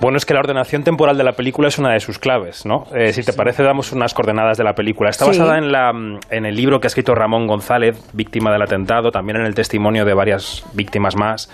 Bueno, 0.00 0.18
es 0.18 0.26
que 0.26 0.34
la 0.34 0.40
ordenación 0.40 0.82
temporal 0.84 1.16
de 1.16 1.24
la 1.24 1.32
película 1.32 1.68
es 1.68 1.78
una 1.78 1.92
de 1.94 2.00
sus 2.00 2.18
claves, 2.18 2.66
¿no? 2.66 2.84
Eh, 2.94 3.14
si 3.14 3.22
te 3.22 3.32
parece, 3.32 3.62
damos 3.62 3.92
unas 3.92 4.12
coordenadas 4.12 4.58
de 4.58 4.64
la 4.64 4.74
película. 4.74 5.08
Está 5.08 5.24
Sí. 5.24 5.38
basada 5.38 5.56
en, 5.56 5.72
la, 5.72 5.90
en 6.30 6.44
el 6.44 6.54
libro 6.54 6.80
que 6.80 6.86
ha 6.86 6.88
escrito 6.88 7.14
Ramón 7.14 7.46
González, 7.46 7.98
víctima 8.12 8.52
del 8.52 8.60
atentado, 8.62 9.10
también 9.10 9.38
en 9.38 9.46
el 9.46 9.54
testimonio 9.54 10.04
de 10.04 10.12
varias 10.12 10.66
víctimas 10.74 11.16
más. 11.16 11.48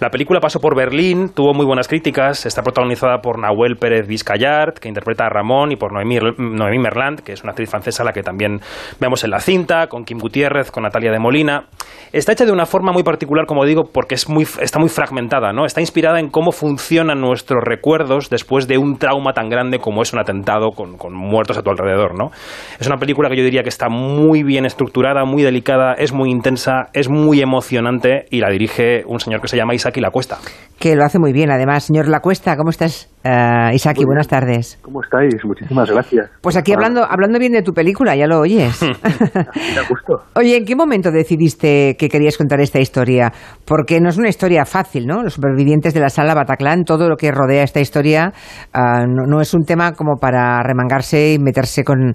La 0.00 0.08
película 0.08 0.40
pasó 0.40 0.58
por 0.58 0.74
Berlín, 0.74 1.28
tuvo 1.34 1.52
muy 1.52 1.66
buenas 1.66 1.88
críticas, 1.88 2.46
está 2.46 2.62
protagonizada 2.62 3.18
por 3.18 3.38
Nahuel 3.38 3.76
Pérez 3.76 4.06
Vizcayart, 4.06 4.78
que 4.78 4.88
interpreta 4.88 5.26
a 5.26 5.28
Ramón, 5.28 5.70
y 5.72 5.76
por 5.76 5.92
Noemí, 5.92 6.18
Noemí 6.38 6.78
Merland, 6.78 7.20
que 7.20 7.32
es 7.32 7.42
una 7.42 7.50
actriz 7.50 7.63
francesa 7.66 8.04
la 8.04 8.12
que 8.12 8.22
también 8.22 8.60
vemos 9.00 9.24
en 9.24 9.30
la 9.30 9.40
cinta, 9.40 9.86
con 9.88 10.04
Kim 10.04 10.18
Gutiérrez, 10.18 10.70
con 10.70 10.82
Natalia 10.82 11.10
de 11.10 11.18
Molina. 11.18 11.64
Está 12.12 12.32
hecha 12.32 12.44
de 12.44 12.52
una 12.52 12.66
forma 12.66 12.92
muy 12.92 13.02
particular, 13.02 13.46
como 13.46 13.64
digo, 13.64 13.84
porque 13.92 14.14
es 14.14 14.28
muy, 14.28 14.46
está 14.60 14.78
muy 14.78 14.88
fragmentada, 14.88 15.52
¿no? 15.52 15.66
Está 15.66 15.80
inspirada 15.80 16.20
en 16.20 16.30
cómo 16.30 16.52
funcionan 16.52 17.20
nuestros 17.20 17.62
recuerdos 17.64 18.30
después 18.30 18.68
de 18.68 18.78
un 18.78 18.98
trauma 18.98 19.32
tan 19.32 19.48
grande 19.48 19.78
como 19.78 20.02
es 20.02 20.12
un 20.12 20.20
atentado 20.20 20.70
con, 20.70 20.96
con 20.96 21.12
muertos 21.12 21.58
a 21.58 21.62
tu 21.62 21.70
alrededor, 21.70 22.16
¿no? 22.16 22.30
Es 22.78 22.86
una 22.86 22.96
película 22.96 23.28
que 23.28 23.36
yo 23.36 23.44
diría 23.44 23.62
que 23.62 23.68
está 23.68 23.88
muy 23.88 24.42
bien 24.42 24.64
estructurada, 24.64 25.24
muy 25.24 25.42
delicada, 25.42 25.94
es 25.94 26.12
muy 26.12 26.30
intensa, 26.30 26.88
es 26.92 27.08
muy 27.08 27.40
emocionante 27.40 28.26
y 28.30 28.40
la 28.40 28.50
dirige 28.50 29.02
un 29.06 29.20
señor 29.20 29.40
que 29.40 29.48
se 29.48 29.56
llama 29.56 29.74
Isaki 29.74 30.00
La 30.00 30.10
Cuesta. 30.10 30.38
Que 30.84 30.94
lo 30.96 31.02
hace 31.02 31.18
muy 31.18 31.32
bien, 31.32 31.50
además. 31.50 31.84
Señor 31.84 32.08
Lacuesta, 32.08 32.58
¿cómo 32.58 32.68
estás? 32.68 33.10
Eh, 33.24 33.70
Isaki, 33.72 34.04
buenas 34.04 34.28
tardes. 34.28 34.78
¿Cómo 34.82 35.02
estáis? 35.02 35.42
Muchísimas 35.42 35.90
gracias. 35.90 36.30
Pues 36.42 36.58
aquí 36.58 36.74
hablando, 36.74 37.02
hablando 37.08 37.38
bien 37.38 37.52
de 37.52 37.62
tu 37.62 37.72
película, 37.72 38.14
ya 38.14 38.26
lo 38.26 38.40
oyes. 38.40 38.82
Oye, 40.36 40.58
¿en 40.58 40.66
qué 40.66 40.76
momento 40.76 41.10
decidiste 41.10 41.96
que 41.98 42.10
querías 42.10 42.36
contar 42.36 42.60
esta 42.60 42.80
historia? 42.80 43.32
Porque 43.66 43.98
no 43.98 44.10
es 44.10 44.18
una 44.18 44.28
historia 44.28 44.66
fácil, 44.66 45.06
¿no? 45.06 45.22
Los 45.22 45.32
supervivientes 45.32 45.94
de 45.94 46.00
la 46.00 46.10
sala 46.10 46.34
Bataclan, 46.34 46.84
todo 46.84 47.08
lo 47.08 47.16
que 47.16 47.32
rodea 47.32 47.62
esta 47.62 47.80
historia, 47.80 48.34
ah, 48.74 49.06
no, 49.08 49.22
no 49.26 49.40
es 49.40 49.54
un 49.54 49.64
tema 49.64 49.92
como 49.92 50.16
para 50.20 50.62
remangarse 50.62 51.32
y 51.32 51.38
meterse 51.38 51.82
con, 51.82 52.12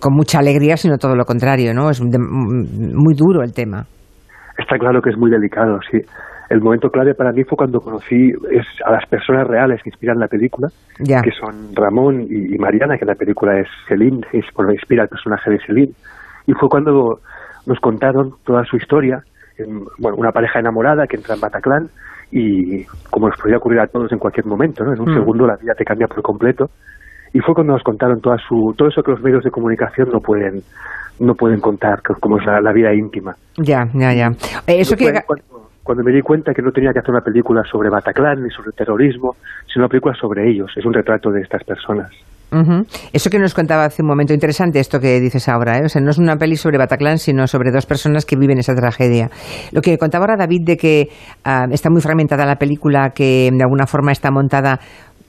con 0.00 0.14
mucha 0.14 0.38
alegría, 0.38 0.78
sino 0.78 0.96
todo 0.96 1.14
lo 1.14 1.26
contrario, 1.26 1.74
¿no? 1.74 1.90
Es 1.90 2.00
de- 2.00 2.18
muy 2.18 3.12
duro 3.14 3.42
el 3.42 3.52
tema. 3.52 3.84
Está 4.56 4.78
claro 4.78 5.02
que 5.02 5.10
es 5.10 5.18
muy 5.18 5.30
delicado, 5.30 5.78
sí. 5.92 5.98
El 6.50 6.60
momento 6.60 6.88
clave 6.90 7.14
para 7.14 7.32
mí 7.32 7.44
fue 7.44 7.56
cuando 7.56 7.80
conocí 7.80 8.30
es, 8.50 8.66
a 8.84 8.92
las 8.92 9.06
personas 9.06 9.46
reales 9.46 9.82
que 9.82 9.90
inspiran 9.90 10.18
la 10.18 10.28
película, 10.28 10.68
Ya. 11.00 11.20
que 11.20 11.30
son 11.32 11.74
Ramón 11.74 12.22
y, 12.22 12.54
y 12.54 12.58
Mariana, 12.58 12.96
que 12.98 13.04
la 13.04 13.14
película 13.14 13.58
es 13.60 13.66
Celine, 13.86 14.20
es 14.32 14.44
que 14.54 14.72
inspira 14.72 15.02
el 15.02 15.08
personaje 15.08 15.50
de 15.50 15.58
Celine. 15.66 15.92
Y 16.46 16.52
fue 16.54 16.68
cuando 16.68 17.20
nos 17.66 17.78
contaron 17.80 18.32
toda 18.44 18.64
su 18.64 18.76
historia, 18.76 19.22
en, 19.58 19.80
bueno, 19.98 20.16
una 20.16 20.30
pareja 20.32 20.58
enamorada 20.60 21.06
que 21.06 21.16
entra 21.16 21.34
en 21.34 21.40
Bataclan 21.40 21.88
y 22.30 22.84
como 23.10 23.28
nos 23.28 23.38
podría 23.38 23.58
ocurrir 23.58 23.80
a 23.80 23.86
todos 23.86 24.10
en 24.12 24.18
cualquier 24.18 24.46
momento, 24.46 24.84
¿no? 24.84 24.92
En 24.94 25.00
un 25.00 25.10
Mm. 25.10 25.14
segundo 25.18 25.46
la 25.46 25.56
vida 25.56 25.74
te 25.76 25.84
cambia 25.84 26.06
por 26.06 26.22
completo. 26.22 26.66
Y 27.34 27.40
fue 27.40 27.54
cuando 27.54 27.74
nos 27.74 27.82
contaron 27.82 28.20
toda 28.22 28.36
su, 28.38 28.74
todo 28.76 28.88
eso 28.88 29.02
que 29.02 29.10
los 29.10 29.20
medios 29.20 29.44
de 29.44 29.50
comunicación 29.50 30.08
no 30.10 30.20
pueden, 30.20 30.62
no 31.20 31.34
pueden 31.34 31.60
contar, 31.60 32.00
como 32.20 32.38
es 32.38 32.46
la, 32.46 32.60
la 32.60 32.72
vida 32.72 32.94
íntima. 32.94 33.34
Ya, 33.58 33.86
ya, 33.92 34.12
ya. 34.14 34.28
Eh, 34.66 34.80
eso 34.80 34.96
que... 34.96 35.12
cuando, 35.26 35.44
cuando 35.88 36.04
me 36.04 36.12
di 36.12 36.20
cuenta 36.20 36.52
que 36.52 36.60
no 36.60 36.70
tenía 36.70 36.92
que 36.92 36.98
hacer 36.98 37.12
una 37.12 37.22
película 37.22 37.62
sobre 37.64 37.88
Bataclan 37.88 38.42
ni 38.42 38.50
sobre 38.50 38.72
terrorismo, 38.72 39.36
sino 39.72 39.86
una 39.86 39.88
película 39.88 40.14
sobre 40.20 40.46
ellos. 40.46 40.70
Es 40.76 40.84
un 40.84 40.92
retrato 40.92 41.30
de 41.30 41.40
estas 41.40 41.64
personas. 41.64 42.10
Eso 43.10 43.30
que 43.30 43.38
nos 43.38 43.54
contaba 43.54 43.86
hace 43.86 44.02
un 44.02 44.08
momento, 44.08 44.34
interesante 44.34 44.80
esto 44.80 45.00
que 45.00 45.18
dices 45.18 45.48
ahora, 45.48 45.78
¿eh? 45.78 45.86
o 45.86 45.88
sea, 45.88 46.02
no 46.02 46.10
es 46.10 46.18
una 46.18 46.36
peli 46.36 46.56
sobre 46.56 46.76
Bataclan, 46.76 47.16
sino 47.16 47.46
sobre 47.46 47.70
dos 47.70 47.86
personas 47.86 48.26
que 48.26 48.36
viven 48.36 48.58
esa 48.58 48.74
tragedia. 48.74 49.30
Lo 49.72 49.80
que 49.80 49.96
contaba 49.96 50.26
ahora 50.26 50.36
David 50.36 50.66
de 50.66 50.76
que 50.76 51.08
ah, 51.44 51.64
está 51.70 51.88
muy 51.88 52.02
fragmentada 52.02 52.44
la 52.44 52.56
película, 52.56 53.12
que 53.14 53.48
de 53.50 53.62
alguna 53.62 53.86
forma 53.86 54.12
está 54.12 54.30
montada 54.30 54.80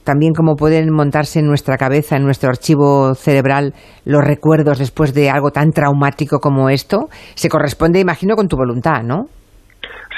también 0.03 0.33
como 0.33 0.55
pueden 0.55 0.91
montarse 0.91 1.39
en 1.39 1.45
nuestra 1.45 1.77
cabeza, 1.77 2.17
en 2.17 2.23
nuestro 2.23 2.49
archivo 2.49 3.15
cerebral, 3.15 3.73
los 4.03 4.23
recuerdos 4.25 4.79
después 4.79 5.13
de 5.13 5.29
algo 5.29 5.51
tan 5.51 5.71
traumático 5.71 6.39
como 6.39 6.69
esto, 6.69 7.07
se 7.35 7.47
corresponde, 7.47 8.01
imagino, 8.01 8.35
con 8.35 8.47
tu 8.47 8.57
voluntad, 8.57 9.03
¿no? 9.03 9.27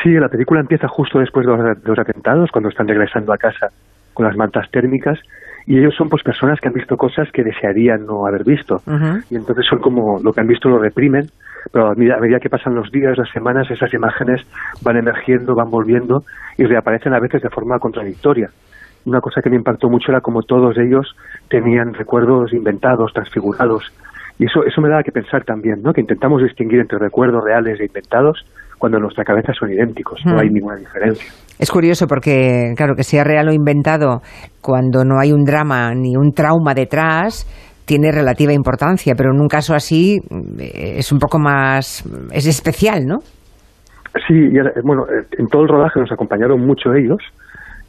Sí, 0.02 0.10
la 0.12 0.30
película 0.30 0.60
empieza 0.60 0.88
justo 0.88 1.20
después 1.20 1.46
de 1.46 1.56
los, 1.56 1.82
de 1.82 1.88
los 1.90 2.00
atentados, 2.00 2.50
cuando 2.52 2.70
están 2.70 2.88
regresando 2.88 3.34
a 3.34 3.38
casa 3.38 3.68
con 4.14 4.26
las 4.26 4.36
mantas 4.36 4.70
térmicas, 4.72 5.20
y 5.66 5.78
ellos 5.78 5.94
son 5.96 6.10
pues 6.10 6.24
personas 6.24 6.60
que 6.60 6.68
han 6.68 6.74
visto 6.74 6.98
cosas 6.98 7.30
que 7.32 7.44
desearían 7.44 8.06
no 8.06 8.26
haber 8.26 8.44
visto. 8.44 8.82
y 9.30 9.36
entonces 9.36 9.66
son 9.70 9.80
como 9.80 10.20
lo 10.22 10.34
que 10.34 10.42
han 10.42 10.48
visto 10.48 10.70
lo 10.70 10.80
reprimen, 10.80 11.28
pero 11.72 11.92
a 11.92 11.96
medida, 11.96 12.16
a 12.16 12.20
medida 12.20 12.40
que 12.40 12.50
pasan 12.50 12.74
los 12.74 12.92
días, 12.92 13.18
las 13.18 13.30
semanas, 13.30 13.70
esas 13.70 13.94
imágenes 13.94 14.42
van 14.84 14.98
emergiendo, 14.98 15.54
van 15.54 15.70
volviendo 15.70 16.24
y 16.58 16.66
reaparecen 16.66 17.14
a 17.14 17.20
veces 17.20 17.42
de 17.44 17.50
forma 17.50 17.78
contradictoria. 17.80 18.50
Una 19.06 19.22
cosa 19.22 19.42
que 19.42 19.50
me 19.50 19.56
impactó 19.56 19.90
mucho 19.90 20.12
era 20.12 20.22
como 20.22 20.42
todos 20.44 20.78
ellos 20.78 21.16
tenían 21.50 21.94
recuerdos 21.94 22.54
inventados, 22.54 23.14
transfigurados, 23.14 23.92
y 24.40 24.46
eso, 24.46 24.64
eso 24.66 24.82
me 24.82 24.90
daba 24.90 25.04
que 25.04 25.12
pensar 25.12 25.44
también, 25.44 25.84
¿no? 25.84 25.94
que 25.94 26.02
intentamos 26.02 26.42
distinguir 26.42 26.80
entre 26.80 26.98
recuerdos 26.98 27.44
reales 27.44 27.80
e 27.80 27.86
inventados 27.86 28.44
cuando 28.82 28.98
en 28.98 29.04
nuestra 29.04 29.24
cabeza 29.24 29.54
son 29.54 29.72
idénticos, 29.72 30.20
no 30.26 30.34
Hmm. 30.34 30.40
hay 30.40 30.50
ninguna 30.50 30.76
diferencia. 30.78 31.32
Es 31.60 31.70
curioso 31.70 32.08
porque, 32.08 32.74
claro, 32.76 32.96
que 32.96 33.04
sea 33.04 33.24
real 33.24 33.48
o 33.50 33.54
inventado, 33.54 34.22
cuando 34.60 35.06
no 35.06 35.20
hay 35.20 35.32
un 35.32 35.44
drama 35.44 35.94
ni 35.94 36.16
un 36.18 36.32
trauma 36.34 36.74
detrás, 36.74 37.46
tiene 37.86 38.12
relativa 38.12 38.52
importancia, 38.54 39.14
pero 39.16 39.30
en 39.34 39.40
un 39.40 39.48
caso 39.48 39.76
así 39.76 40.18
eh, 40.60 40.96
es 40.98 41.12
un 41.12 41.20
poco 41.20 41.38
más, 41.38 42.04
es 42.32 42.48
especial, 42.48 43.06
¿no? 43.06 43.20
Sí, 44.28 44.34
y 44.52 44.58
era- 44.58 44.72
bueno, 44.84 45.04
eh, 45.04 45.26
en 45.38 45.48
todo 45.48 45.62
el 45.62 45.68
rodaje 45.70 46.00
nos 46.00 46.12
acompañaron 46.12 46.60
mucho 46.66 46.94
ellos 46.96 47.20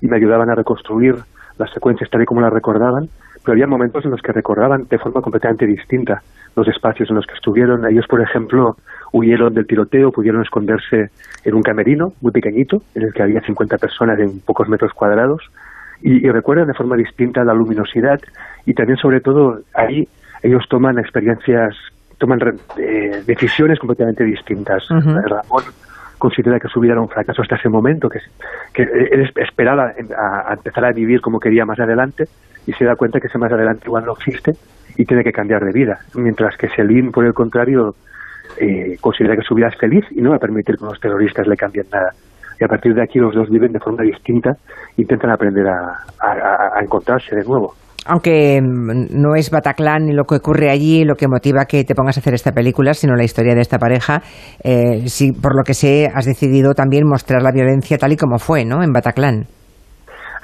y 0.03 0.07
me 0.09 0.17
ayudaban 0.19 0.51
a 0.51 0.55
reconstruir 0.55 1.15
las 1.63 1.73
secuencias 1.73 2.11
tal 2.11 2.23
y 2.23 2.25
como 2.27 2.41
las 2.41 2.53
recordaban, 2.53 3.09
pero 3.45 3.53
había 3.53 3.67
momentos 3.67 4.05
en 4.05 4.11
los 4.11 4.21
que 4.21 4.33
recordaban 4.33 4.85
de 4.89 4.99
forma 4.99 5.21
completamente 5.21 5.67
distinta 5.67 6.23
los 6.55 6.69
espacios 6.69 7.09
en 7.11 7.17
los 7.17 7.27
que 7.27 7.35
estuvieron. 7.35 7.87
Ellos, 7.87 8.07
por 8.09 8.21
ejemplo, 8.21 8.77
huyeron 9.13 9.55
del 9.55 9.67
tiroteo, 9.67 10.13
pudieron 10.13 10.43
esconderse 10.43 11.11
en 11.45 11.55
un 11.55 11.63
camerino 11.63 12.13
muy 12.21 12.31
pequeñito, 12.31 12.83
en 12.95 13.03
el 13.05 13.13
que 13.13 13.23
había 13.23 13.41
50 13.41 13.79
personas 13.79 14.19
en 14.21 14.41
pocos 14.41 14.69
metros 14.69 14.93
cuadrados, 14.93 15.43
y, 16.03 16.27
y 16.27 16.31
recuerdan 16.31 16.67
de 16.67 16.75
forma 16.75 16.97
distinta 16.97 17.45
la 17.45 17.55
luminosidad 17.55 18.21
y 18.67 18.75
también, 18.75 18.99
sobre 18.99 19.21
todo, 19.21 19.61
ahí 19.75 20.07
ellos 20.43 20.65
toman 20.69 20.99
experiencias, 20.99 21.77
toman 22.19 22.41
eh, 22.77 23.23
decisiones 23.27 23.79
completamente 23.79 24.25
distintas. 24.25 24.91
Ujú. 24.91 25.11
Ramón 25.11 25.65
considera 26.23 26.59
que 26.61 26.69
su 26.69 26.79
vida 26.81 26.93
era 26.93 27.01
un 27.03 27.09
fracaso 27.09 27.43
hasta 27.43 27.57
ese 27.57 27.69
momento, 27.69 28.09
que, 28.09 28.21
que 28.73 28.83
él 28.85 29.23
es- 29.23 29.37
esperaba 29.37 29.91
a, 30.17 30.51
a 30.51 30.55
empezar 30.55 30.85
a 30.85 30.93
vivir 30.93 31.21
como 31.21 31.41
quería 31.41 31.65
más 31.65 31.81
adelante 31.81 32.25
y 32.67 32.73
se 32.75 32.85
da 32.85 32.95
cuenta 32.95 33.19
que 33.19 33.27
ese 33.27 33.39
más 33.39 33.51
adelante 33.53 33.83
igual 33.87 34.05
no 34.05 34.13
existe 34.13 34.53
y 34.97 35.05
tiene 35.05 35.25
que 35.25 35.33
cambiar 35.33 35.63
de 35.65 35.73
vida. 35.73 35.99
Mientras 36.15 36.57
que 36.57 36.69
Selim, 36.69 37.11
por 37.11 37.25
el 37.27 37.35
contrario, 37.35 37.95
eh, 38.59 38.97
considera 39.01 39.35
que 39.35 39.43
su 39.43 39.55
vida 39.57 39.67
es 39.69 39.77
feliz 39.77 40.05
y 40.13 40.21
no 40.23 40.31
va 40.31 40.37
a 40.37 40.39
permitir 40.47 40.77
que 40.77 40.85
los 40.85 41.01
terroristas 41.01 41.47
le 41.49 41.57
cambien 41.57 41.87
nada. 41.93 42.11
Y 42.61 42.65
a 42.65 42.69
partir 42.69 42.95
de 42.95 43.03
aquí 43.03 43.19
los 43.19 43.35
dos 43.35 43.51
viven 43.51 43.73
de 43.73 43.81
forma 43.81 44.03
distinta 44.05 44.51
intentan 44.97 45.31
aprender 45.31 45.67
a- 45.67 45.99
a 46.77 46.81
encontrarse 46.83 47.35
de 47.35 47.43
nuevo. 47.45 47.75
Aunque 48.07 48.61
mm, 48.61 49.15
no 49.21 49.35
es 49.37 49.51
Bataclan 49.51 50.07
ni 50.07 50.13
lo 50.13 50.25
que 50.25 50.37
ocurre 50.37 50.71
allí 50.71 51.05
lo 51.05 51.15
que 51.15 51.29
motiva 51.29 51.67
que 51.67 51.85
te 51.85 51.95
pongas 51.95 52.17
a 52.17 52.21
hacer 52.21 52.35
esta 52.35 52.53
película, 52.53 52.95
sino 52.95 53.15
la 53.15 53.25
historia 53.25 53.55
de 53.55 53.61
esta 53.61 53.79
pareja, 53.79 54.21
eh, 54.65 55.07
sí, 55.07 55.33
por 55.33 55.55
lo 55.57 55.63
que 55.65 55.75
sé, 55.75 56.11
has 56.13 56.27
decidido 56.27 56.75
también 56.75 57.07
mostrar 57.07 57.43
la 57.43 57.53
violencia 57.53 57.99
tal 57.99 58.13
y 58.13 58.17
como 58.17 58.39
fue, 58.39 58.65
¿no? 58.65 58.83
En 58.83 58.93
Bataclan. 58.93 59.45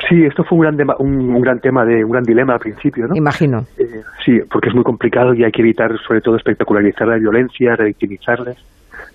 Sí, 0.08 0.24
esto 0.24 0.44
fue 0.44 0.56
un 0.58 0.62
gran, 0.62 0.76
dema- 0.76 0.94
un, 1.00 1.34
un 1.34 1.40
gran 1.42 1.58
tema, 1.58 1.84
de 1.84 2.04
un 2.04 2.12
gran 2.12 2.22
dilema 2.22 2.54
al 2.54 2.60
principio, 2.60 3.06
¿no? 3.08 3.16
Imagino. 3.16 3.62
Eh, 3.76 3.84
sí, 4.24 4.38
porque 4.50 4.68
es 4.68 4.74
muy 4.74 4.84
complicado 4.84 5.34
y 5.34 5.42
hay 5.42 5.50
que 5.50 5.60
evitar, 5.62 5.90
sobre 6.06 6.21
todo, 6.21 6.36
espectacularizar 6.36 7.08
la 7.08 7.18
violencia, 7.18 7.75
revictimizarles. 7.75 8.56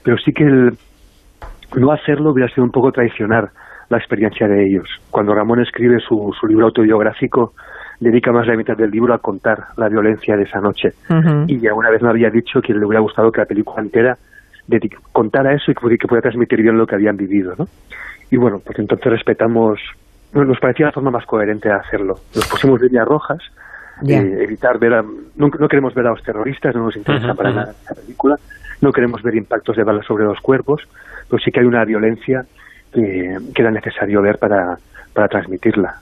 Pero 0.04 0.18
sí 0.18 0.34
que 0.34 0.44
el 0.44 0.72
no 1.78 1.92
hacerlo 1.94 2.32
hubiera 2.34 2.50
sido 2.54 2.66
un 2.66 2.72
poco 2.72 2.92
traicionar 2.92 3.50
la 3.94 4.00
experiencia 4.00 4.48
de 4.48 4.66
ellos. 4.66 4.88
Cuando 5.10 5.34
Ramón 5.34 5.62
escribe 5.62 6.00
su, 6.00 6.34
su 6.40 6.48
libro 6.48 6.66
autobiográfico, 6.66 7.54
dedica 8.00 8.32
más 8.32 8.46
de 8.46 8.52
la 8.52 8.58
mitad 8.58 8.76
del 8.76 8.92
libro 8.92 9.14
a 9.14 9.20
contar 9.20 9.68
la 9.78 9.88
violencia 9.88 10.36
de 10.36 10.44
esa 10.44 10.60
noche. 10.60 10.90
Y 11.48 11.66
alguna 11.68 11.90
vez 11.90 12.02
me 12.02 12.10
había 12.10 12.30
dicho 12.30 12.62
que 12.62 12.74
le 12.74 12.86
hubiera 12.86 13.02
gustado 13.02 13.32
que 13.32 13.42
la 13.42 13.46
película 13.46 13.82
entera 13.82 14.18
contara 15.12 15.54
eso 15.54 15.72
y 15.72 15.76
que, 15.76 16.08
pudiera 16.08 16.22
transmitir 16.22 16.62
bien 16.62 16.78
lo 16.78 16.88
que 16.88 16.96
habían 16.96 17.18
vivido, 17.18 17.54
¿no? 17.58 17.66
Y 18.32 18.38
bueno, 18.38 18.60
pues 18.66 18.80
entonces 18.80 19.12
respetamos, 19.12 19.80
nos 20.34 20.60
parecía 20.60 20.88
la 20.88 20.92
forma 20.92 21.12
más 21.12 21.26
coherente 21.26 21.70
de 21.70 21.76
hacerlo. 21.76 22.16
Nos 22.34 22.48
pusimos 22.48 22.82
líneas 22.82 23.06
rojas, 23.06 23.40
eh, 24.08 24.38
evitar 24.42 24.80
ver 24.80 24.94
a, 24.94 25.02
no, 25.02 25.48
no 25.48 25.68
queremos 25.68 25.94
ver 25.94 26.08
a 26.08 26.12
los 26.12 26.24
terroristas, 26.24 26.74
no 26.76 26.86
nos 26.86 26.96
interesa 26.96 27.34
para 27.36 27.52
nada 27.52 27.72
esa 27.84 27.94
película, 27.94 28.36
no 28.82 28.92
queremos 28.92 29.22
ver 29.22 29.36
impactos 29.36 29.76
de 29.76 29.84
balas 29.84 30.06
sobre 30.06 30.24
los 30.24 30.40
cuerpos, 30.40 30.82
pero 31.30 31.44
sí 31.44 31.52
que 31.52 31.60
hay 31.60 31.66
una 31.66 31.86
violencia 31.86 32.46
que, 32.94 33.38
que 33.54 33.62
era 33.62 33.72
necesario 33.72 34.22
ver 34.22 34.38
para, 34.38 34.78
para 35.14 35.28
transmitirla. 35.28 36.00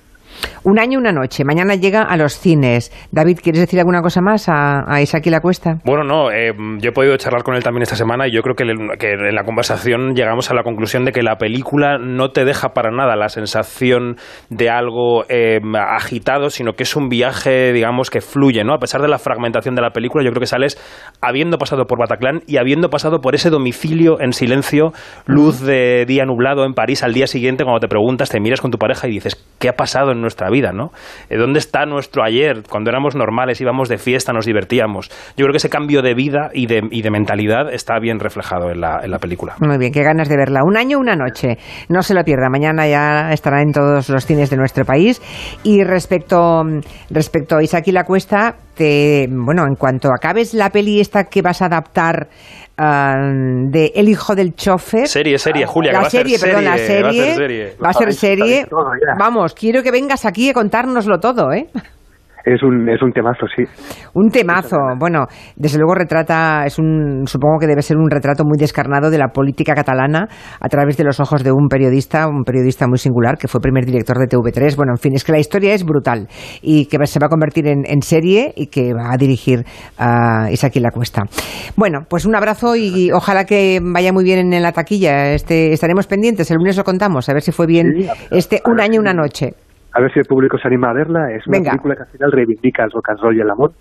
Un 0.64 0.80
año, 0.80 1.00
una 1.00 1.12
noche. 1.12 1.44
Mañana 1.44 1.76
llega 1.76 2.04
a 2.04 2.18
los 2.18 2.34
cines. 2.34 2.92
David, 3.12 3.40
¿quieres 3.42 3.62
decir 3.62 3.80
alguna 3.80 4.02
cosa 4.02 4.22
más 4.22 4.48
a, 4.50 4.84
a 4.88 5.02
Isaac 5.02 5.26
y 5.26 5.30
la 5.30 5.40
Cuesta? 5.40 5.78
Bueno, 5.84 6.04
no, 6.04 6.32
eh, 6.32 6.54
yo 6.80 6.90
he 6.90 6.94
podido 6.94 7.18
charlar 7.18 7.44
con 7.44 7.56
él 7.56 7.64
también 7.64 7.84
esta 7.84 7.96
semana 7.96 8.28
y 8.28 8.32
yo 8.32 8.42
creo 8.42 8.56
que, 8.56 8.64
en 8.64 9.36
la 9.36 9.44
conversación 9.44 10.14
llegamos 10.16 10.52
a 10.52 10.54
la 10.54 10.64
conclusión 10.64 11.06
de 11.06 11.12
que 11.12 11.24
la 11.24 11.38
película 11.38 11.98
no 11.98 12.30
te 12.30 12.46
deja 12.46 12.70
para 12.70 12.92
nada 12.92 13.16
la 13.16 13.30
sensación 13.30 14.18
de 14.50 14.70
algo 14.70 15.24
eh, 15.30 15.60
agitado, 15.74 16.50
sino 16.50 16.74
que 16.74 16.84
es 16.84 16.96
un 16.96 17.10
viaje, 17.10 17.74
digamos, 17.74 18.10
que 18.10 18.22
fluye, 18.22 18.64
¿no? 18.64 18.74
A 18.74 18.80
pesar 18.80 19.02
de 19.02 19.08
la 19.08 19.18
fragmentación 19.18 19.76
de 19.76 19.82
la 19.82 19.92
película, 19.92 20.24
yo 20.24 20.32
creo 20.32 20.42
que 20.42 20.48
sales 20.48 20.78
habiendo 21.22 21.58
pasado 21.58 21.86
por 21.86 22.00
Bataclan 22.00 22.42
y 22.48 22.58
habiendo 22.58 22.90
pasado 22.90 23.20
por 23.20 23.36
ese 23.36 23.50
domicilio 23.50 24.20
en 24.22 24.34
silencio, 24.34 24.94
luz 25.26 25.62
de 25.62 26.06
día 26.06 26.26
nublado 26.26 26.66
en 26.66 26.74
París 26.74 27.04
al 27.04 27.14
día 27.14 27.28
siguiente, 27.28 27.64
cuando 27.64 27.80
te 27.80 27.88
preguntas, 27.88 28.30
te 28.30 28.40
miras 28.40 28.62
con 28.62 28.72
tu 28.72 28.78
pareja 28.78 29.08
y 29.08 29.12
dices, 29.12 29.36
¿qué 29.60 29.70
ha 29.70 29.74
pasado 29.74 30.12
en 30.12 30.21
nuestra 30.22 30.50
vida, 30.50 30.72
no? 30.72 30.92
Eh, 31.30 31.38
¿Dónde 31.38 31.60
está 31.60 31.86
nuestro 31.86 32.24
ayer? 32.24 32.64
Cuando 32.70 32.90
éramos 32.90 33.16
normales, 33.16 33.60
íbamos 33.60 33.90
de 33.90 33.98
fiesta, 33.98 34.34
nos 34.34 34.46
divertíamos. 34.46 35.10
Yo 35.36 35.44
creo 35.46 35.52
que 35.52 35.58
ese 35.58 35.70
cambio 35.70 36.02
de 36.02 36.14
vida 36.14 36.50
y 36.54 36.68
de, 36.68 36.82
y 36.92 37.02
de 37.02 37.12
mentalidad 37.12 37.74
está 37.74 38.00
bien 38.00 38.20
reflejado 38.20 38.70
en 38.72 38.82
la, 38.82 39.02
en 39.04 39.12
la 39.12 39.20
película. 39.20 39.56
Muy 39.60 39.78
bien, 39.78 39.92
qué 39.92 40.04
ganas 40.04 40.30
de 40.30 40.38
verla. 40.38 40.62
Un 40.64 40.78
año, 40.78 41.00
una 41.00 41.16
noche. 41.16 41.58
No 41.90 42.02
se 42.02 42.14
lo 42.14 42.24
pierda. 42.24 42.50
Mañana 42.50 42.88
ya 42.88 43.32
estará 43.32 43.62
en 43.62 43.72
todos 43.72 44.10
los 44.10 44.26
cines 44.26 44.50
de 44.50 44.58
nuestro 44.58 44.86
país. 44.86 45.22
Y 45.64 45.84
respecto, 45.84 46.64
respecto 47.10 47.58
a 47.58 47.64
Isaac 47.64 47.88
y 47.88 47.92
la 47.92 48.04
Cuesta, 48.04 48.56
te, 48.76 49.28
bueno, 49.30 49.64
en 49.68 49.76
cuanto 49.76 50.10
acabes 50.10 50.54
la 50.54 50.70
peli 50.70 51.00
esta 51.00 51.26
que 51.26 51.42
vas 51.42 51.62
a 51.62 51.66
adaptar 51.66 52.30
ah, 52.82 53.32
de 53.34 53.92
El 53.96 54.10
hijo 54.10 54.36
del 54.36 54.56
chofer. 54.56 55.08
Serie, 55.08 55.38
serie, 55.38 55.66
Julia, 55.66 55.92
que 55.92 55.96
la 55.96 56.02
va 56.02 56.08
a 56.08 56.10
ser 56.10 56.22
serie, 56.22 56.40
perdón, 56.40 56.66
la 56.66 56.78
serie, 56.78 57.02
va 57.02 57.10
a 57.10 57.14
ser 57.14 57.26
serie. 57.26 57.36
serie. 57.36 57.76
Va 57.84 57.90
a 57.90 57.94
ser 57.94 58.14
serie. 58.14 58.68
Vamos, 59.18 59.54
quiero 59.54 59.84
que 59.84 59.92
vengas 59.92 60.26
aquí 60.26 60.50
a 60.50 60.54
contárnoslo 60.54 61.20
todo, 61.20 61.54
¿eh? 61.54 61.68
Es 62.46 62.64
un, 62.64 62.90
es 62.90 63.02
un 63.02 63.12
temazo, 63.12 63.46
sí. 63.56 63.64
Un 64.14 64.30
temazo. 64.30 64.78
Bueno, 64.98 65.26
desde 65.56 65.78
luego 65.78 65.96
retrata, 65.96 66.66
es 66.66 66.80
un, 66.80 67.24
supongo 67.26 67.60
que 67.60 67.68
debe 67.68 67.82
ser 67.82 67.98
un 67.98 68.10
retrato 68.10 68.44
muy 68.46 68.58
descarnado 68.58 69.10
de 69.10 69.18
la 69.18 69.30
política 69.30 69.74
catalana 69.74 70.28
a 70.60 70.70
través 70.70 70.98
de 70.98 71.04
los 71.04 71.20
ojos 71.20 71.44
de 71.44 71.52
un 71.52 71.68
periodista, 71.68 72.28
un 72.28 72.44
periodista 72.44 72.88
muy 72.88 72.98
singular 72.98 73.38
que 73.38 73.48
fue 73.48 73.60
primer 73.62 73.86
director 73.86 74.18
de 74.18 74.28
TV3. 74.28 74.76
Bueno, 74.76 74.94
en 74.94 74.98
fin, 74.98 75.14
es 75.16 75.24
que 75.24 75.32
la 75.32 75.40
historia 75.40 75.74
es 75.74 75.84
brutal 75.84 76.28
y 76.62 76.86
que 76.86 76.98
se 77.06 77.20
va 77.20 77.28
a 77.28 77.30
convertir 77.30 77.68
en, 77.68 77.84
en 77.86 78.02
serie 78.02 78.54
y 78.56 78.68
que 78.68 78.94
va 78.94 79.12
a 79.12 79.18
dirigir 79.18 79.64
a 79.98 80.52
Isaac 80.52 80.76
La 80.76 80.92
Cuesta. 80.92 81.24
Bueno, 81.76 82.00
pues 82.10 82.26
un 82.26 82.36
abrazo 82.36 82.76
y 82.76 83.12
ojalá 83.12 83.46
que 83.46 83.80
vaya 83.82 84.14
muy 84.14 84.24
bien 84.24 84.54
en 84.54 84.62
la 84.62 84.72
taquilla. 84.72 85.34
Este, 85.34 85.74
estaremos 85.74 86.08
pendientes, 86.08 86.50
el 86.52 86.58
lunes 86.58 86.78
lo 86.78 86.84
contamos, 86.84 87.28
a 87.30 87.34
ver 87.34 87.42
si 87.42 87.52
fue 87.52 87.68
bien 87.68 87.82
Sí, 87.96 88.08
este 88.32 88.62
un 88.66 88.80
año, 88.80 89.00
una 89.00 89.14
noche. 89.14 89.54
A 89.94 90.02
ver 90.02 90.12
si 90.14 90.20
el 90.20 90.26
público 90.26 90.58
se 90.58 90.68
anima 90.68 90.90
a 90.90 90.94
verla. 90.94 91.32
Es 91.32 91.46
una 91.48 91.58
Venga. 91.58 91.72
película 91.72 91.96
que 91.96 92.02
al 92.04 92.08
final 92.10 92.32
reivindica 92.32 92.84
el 92.86 92.92
rock 92.92 93.10
and 93.10 93.20
roll 93.20 93.38
y 93.38 93.42
el 93.42 93.50
amor. 93.50 93.72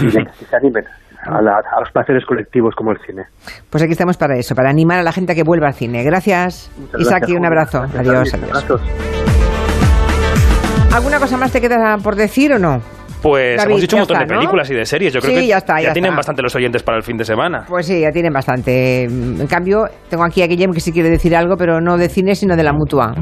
Y 0.00 0.06
venga, 0.14 0.30
que 0.38 0.44
se 0.44 0.56
animen 0.56 0.84
a, 1.26 1.42
la- 1.42 1.58
a 1.58 1.80
los 1.80 1.90
placeres 1.92 2.24
colectivos 2.24 2.74
como 2.76 2.92
el 2.92 2.98
cine. 3.06 3.24
Pues 3.68 3.82
aquí 3.82 3.92
estamos 3.92 4.16
para 4.16 4.36
eso, 4.36 4.54
para 4.54 4.70
animar 4.70 4.98
a 4.98 5.02
la 5.02 5.12
gente 5.12 5.32
a 5.32 5.34
que 5.34 5.42
vuelva 5.42 5.66
al 5.68 5.74
cine. 5.74 6.02
Gracias, 6.04 6.70
Muchas 6.78 7.00
Isaac, 7.00 7.18
gracias, 7.22 7.30
un 7.30 7.36
Julia. 7.36 7.48
abrazo. 7.48 7.78
Gracias, 7.80 8.00
Adiós, 8.00 8.34
adiós. 8.34 8.50
Abrazos. 8.50 8.82
¿Alguna 10.94 11.18
cosa 11.20 11.36
más 11.36 11.52
te 11.52 11.60
queda 11.60 11.96
por 12.02 12.16
decir 12.16 12.52
o 12.52 12.58
no? 12.58 12.78
Pues 13.22 13.58
David, 13.58 13.70
hemos 13.72 13.80
dicho 13.82 13.96
un 13.96 14.00
montón 14.00 14.16
está, 14.16 14.26
de 14.26 14.32
¿no? 14.34 14.40
películas 14.40 14.70
y 14.70 14.74
de 14.74 14.84
series. 14.86 15.12
Yo 15.12 15.20
creo 15.20 15.34
Sí, 15.34 15.40
que 15.42 15.46
ya 15.46 15.58
está, 15.58 15.74
ya 15.80 15.92
tienen 15.92 16.08
está. 16.10 16.16
bastante 16.16 16.42
los 16.42 16.56
oyentes 16.56 16.82
para 16.82 16.96
el 16.96 17.02
fin 17.04 17.18
de 17.18 17.24
semana. 17.24 17.64
Pues 17.68 17.86
sí, 17.86 18.00
ya 18.00 18.10
tienen 18.10 18.32
bastante. 18.32 19.04
En 19.04 19.46
cambio, 19.46 19.84
tengo 20.08 20.24
aquí 20.24 20.42
a 20.42 20.46
Guillem 20.46 20.72
que 20.72 20.80
sí 20.80 20.90
quiere 20.90 21.10
decir 21.10 21.36
algo, 21.36 21.56
pero 21.58 21.80
no 21.82 21.98
de 21.98 22.08
cine, 22.08 22.34
sino 22.34 22.56
de 22.56 22.62
la 22.64 22.72
mutua. 22.72 23.12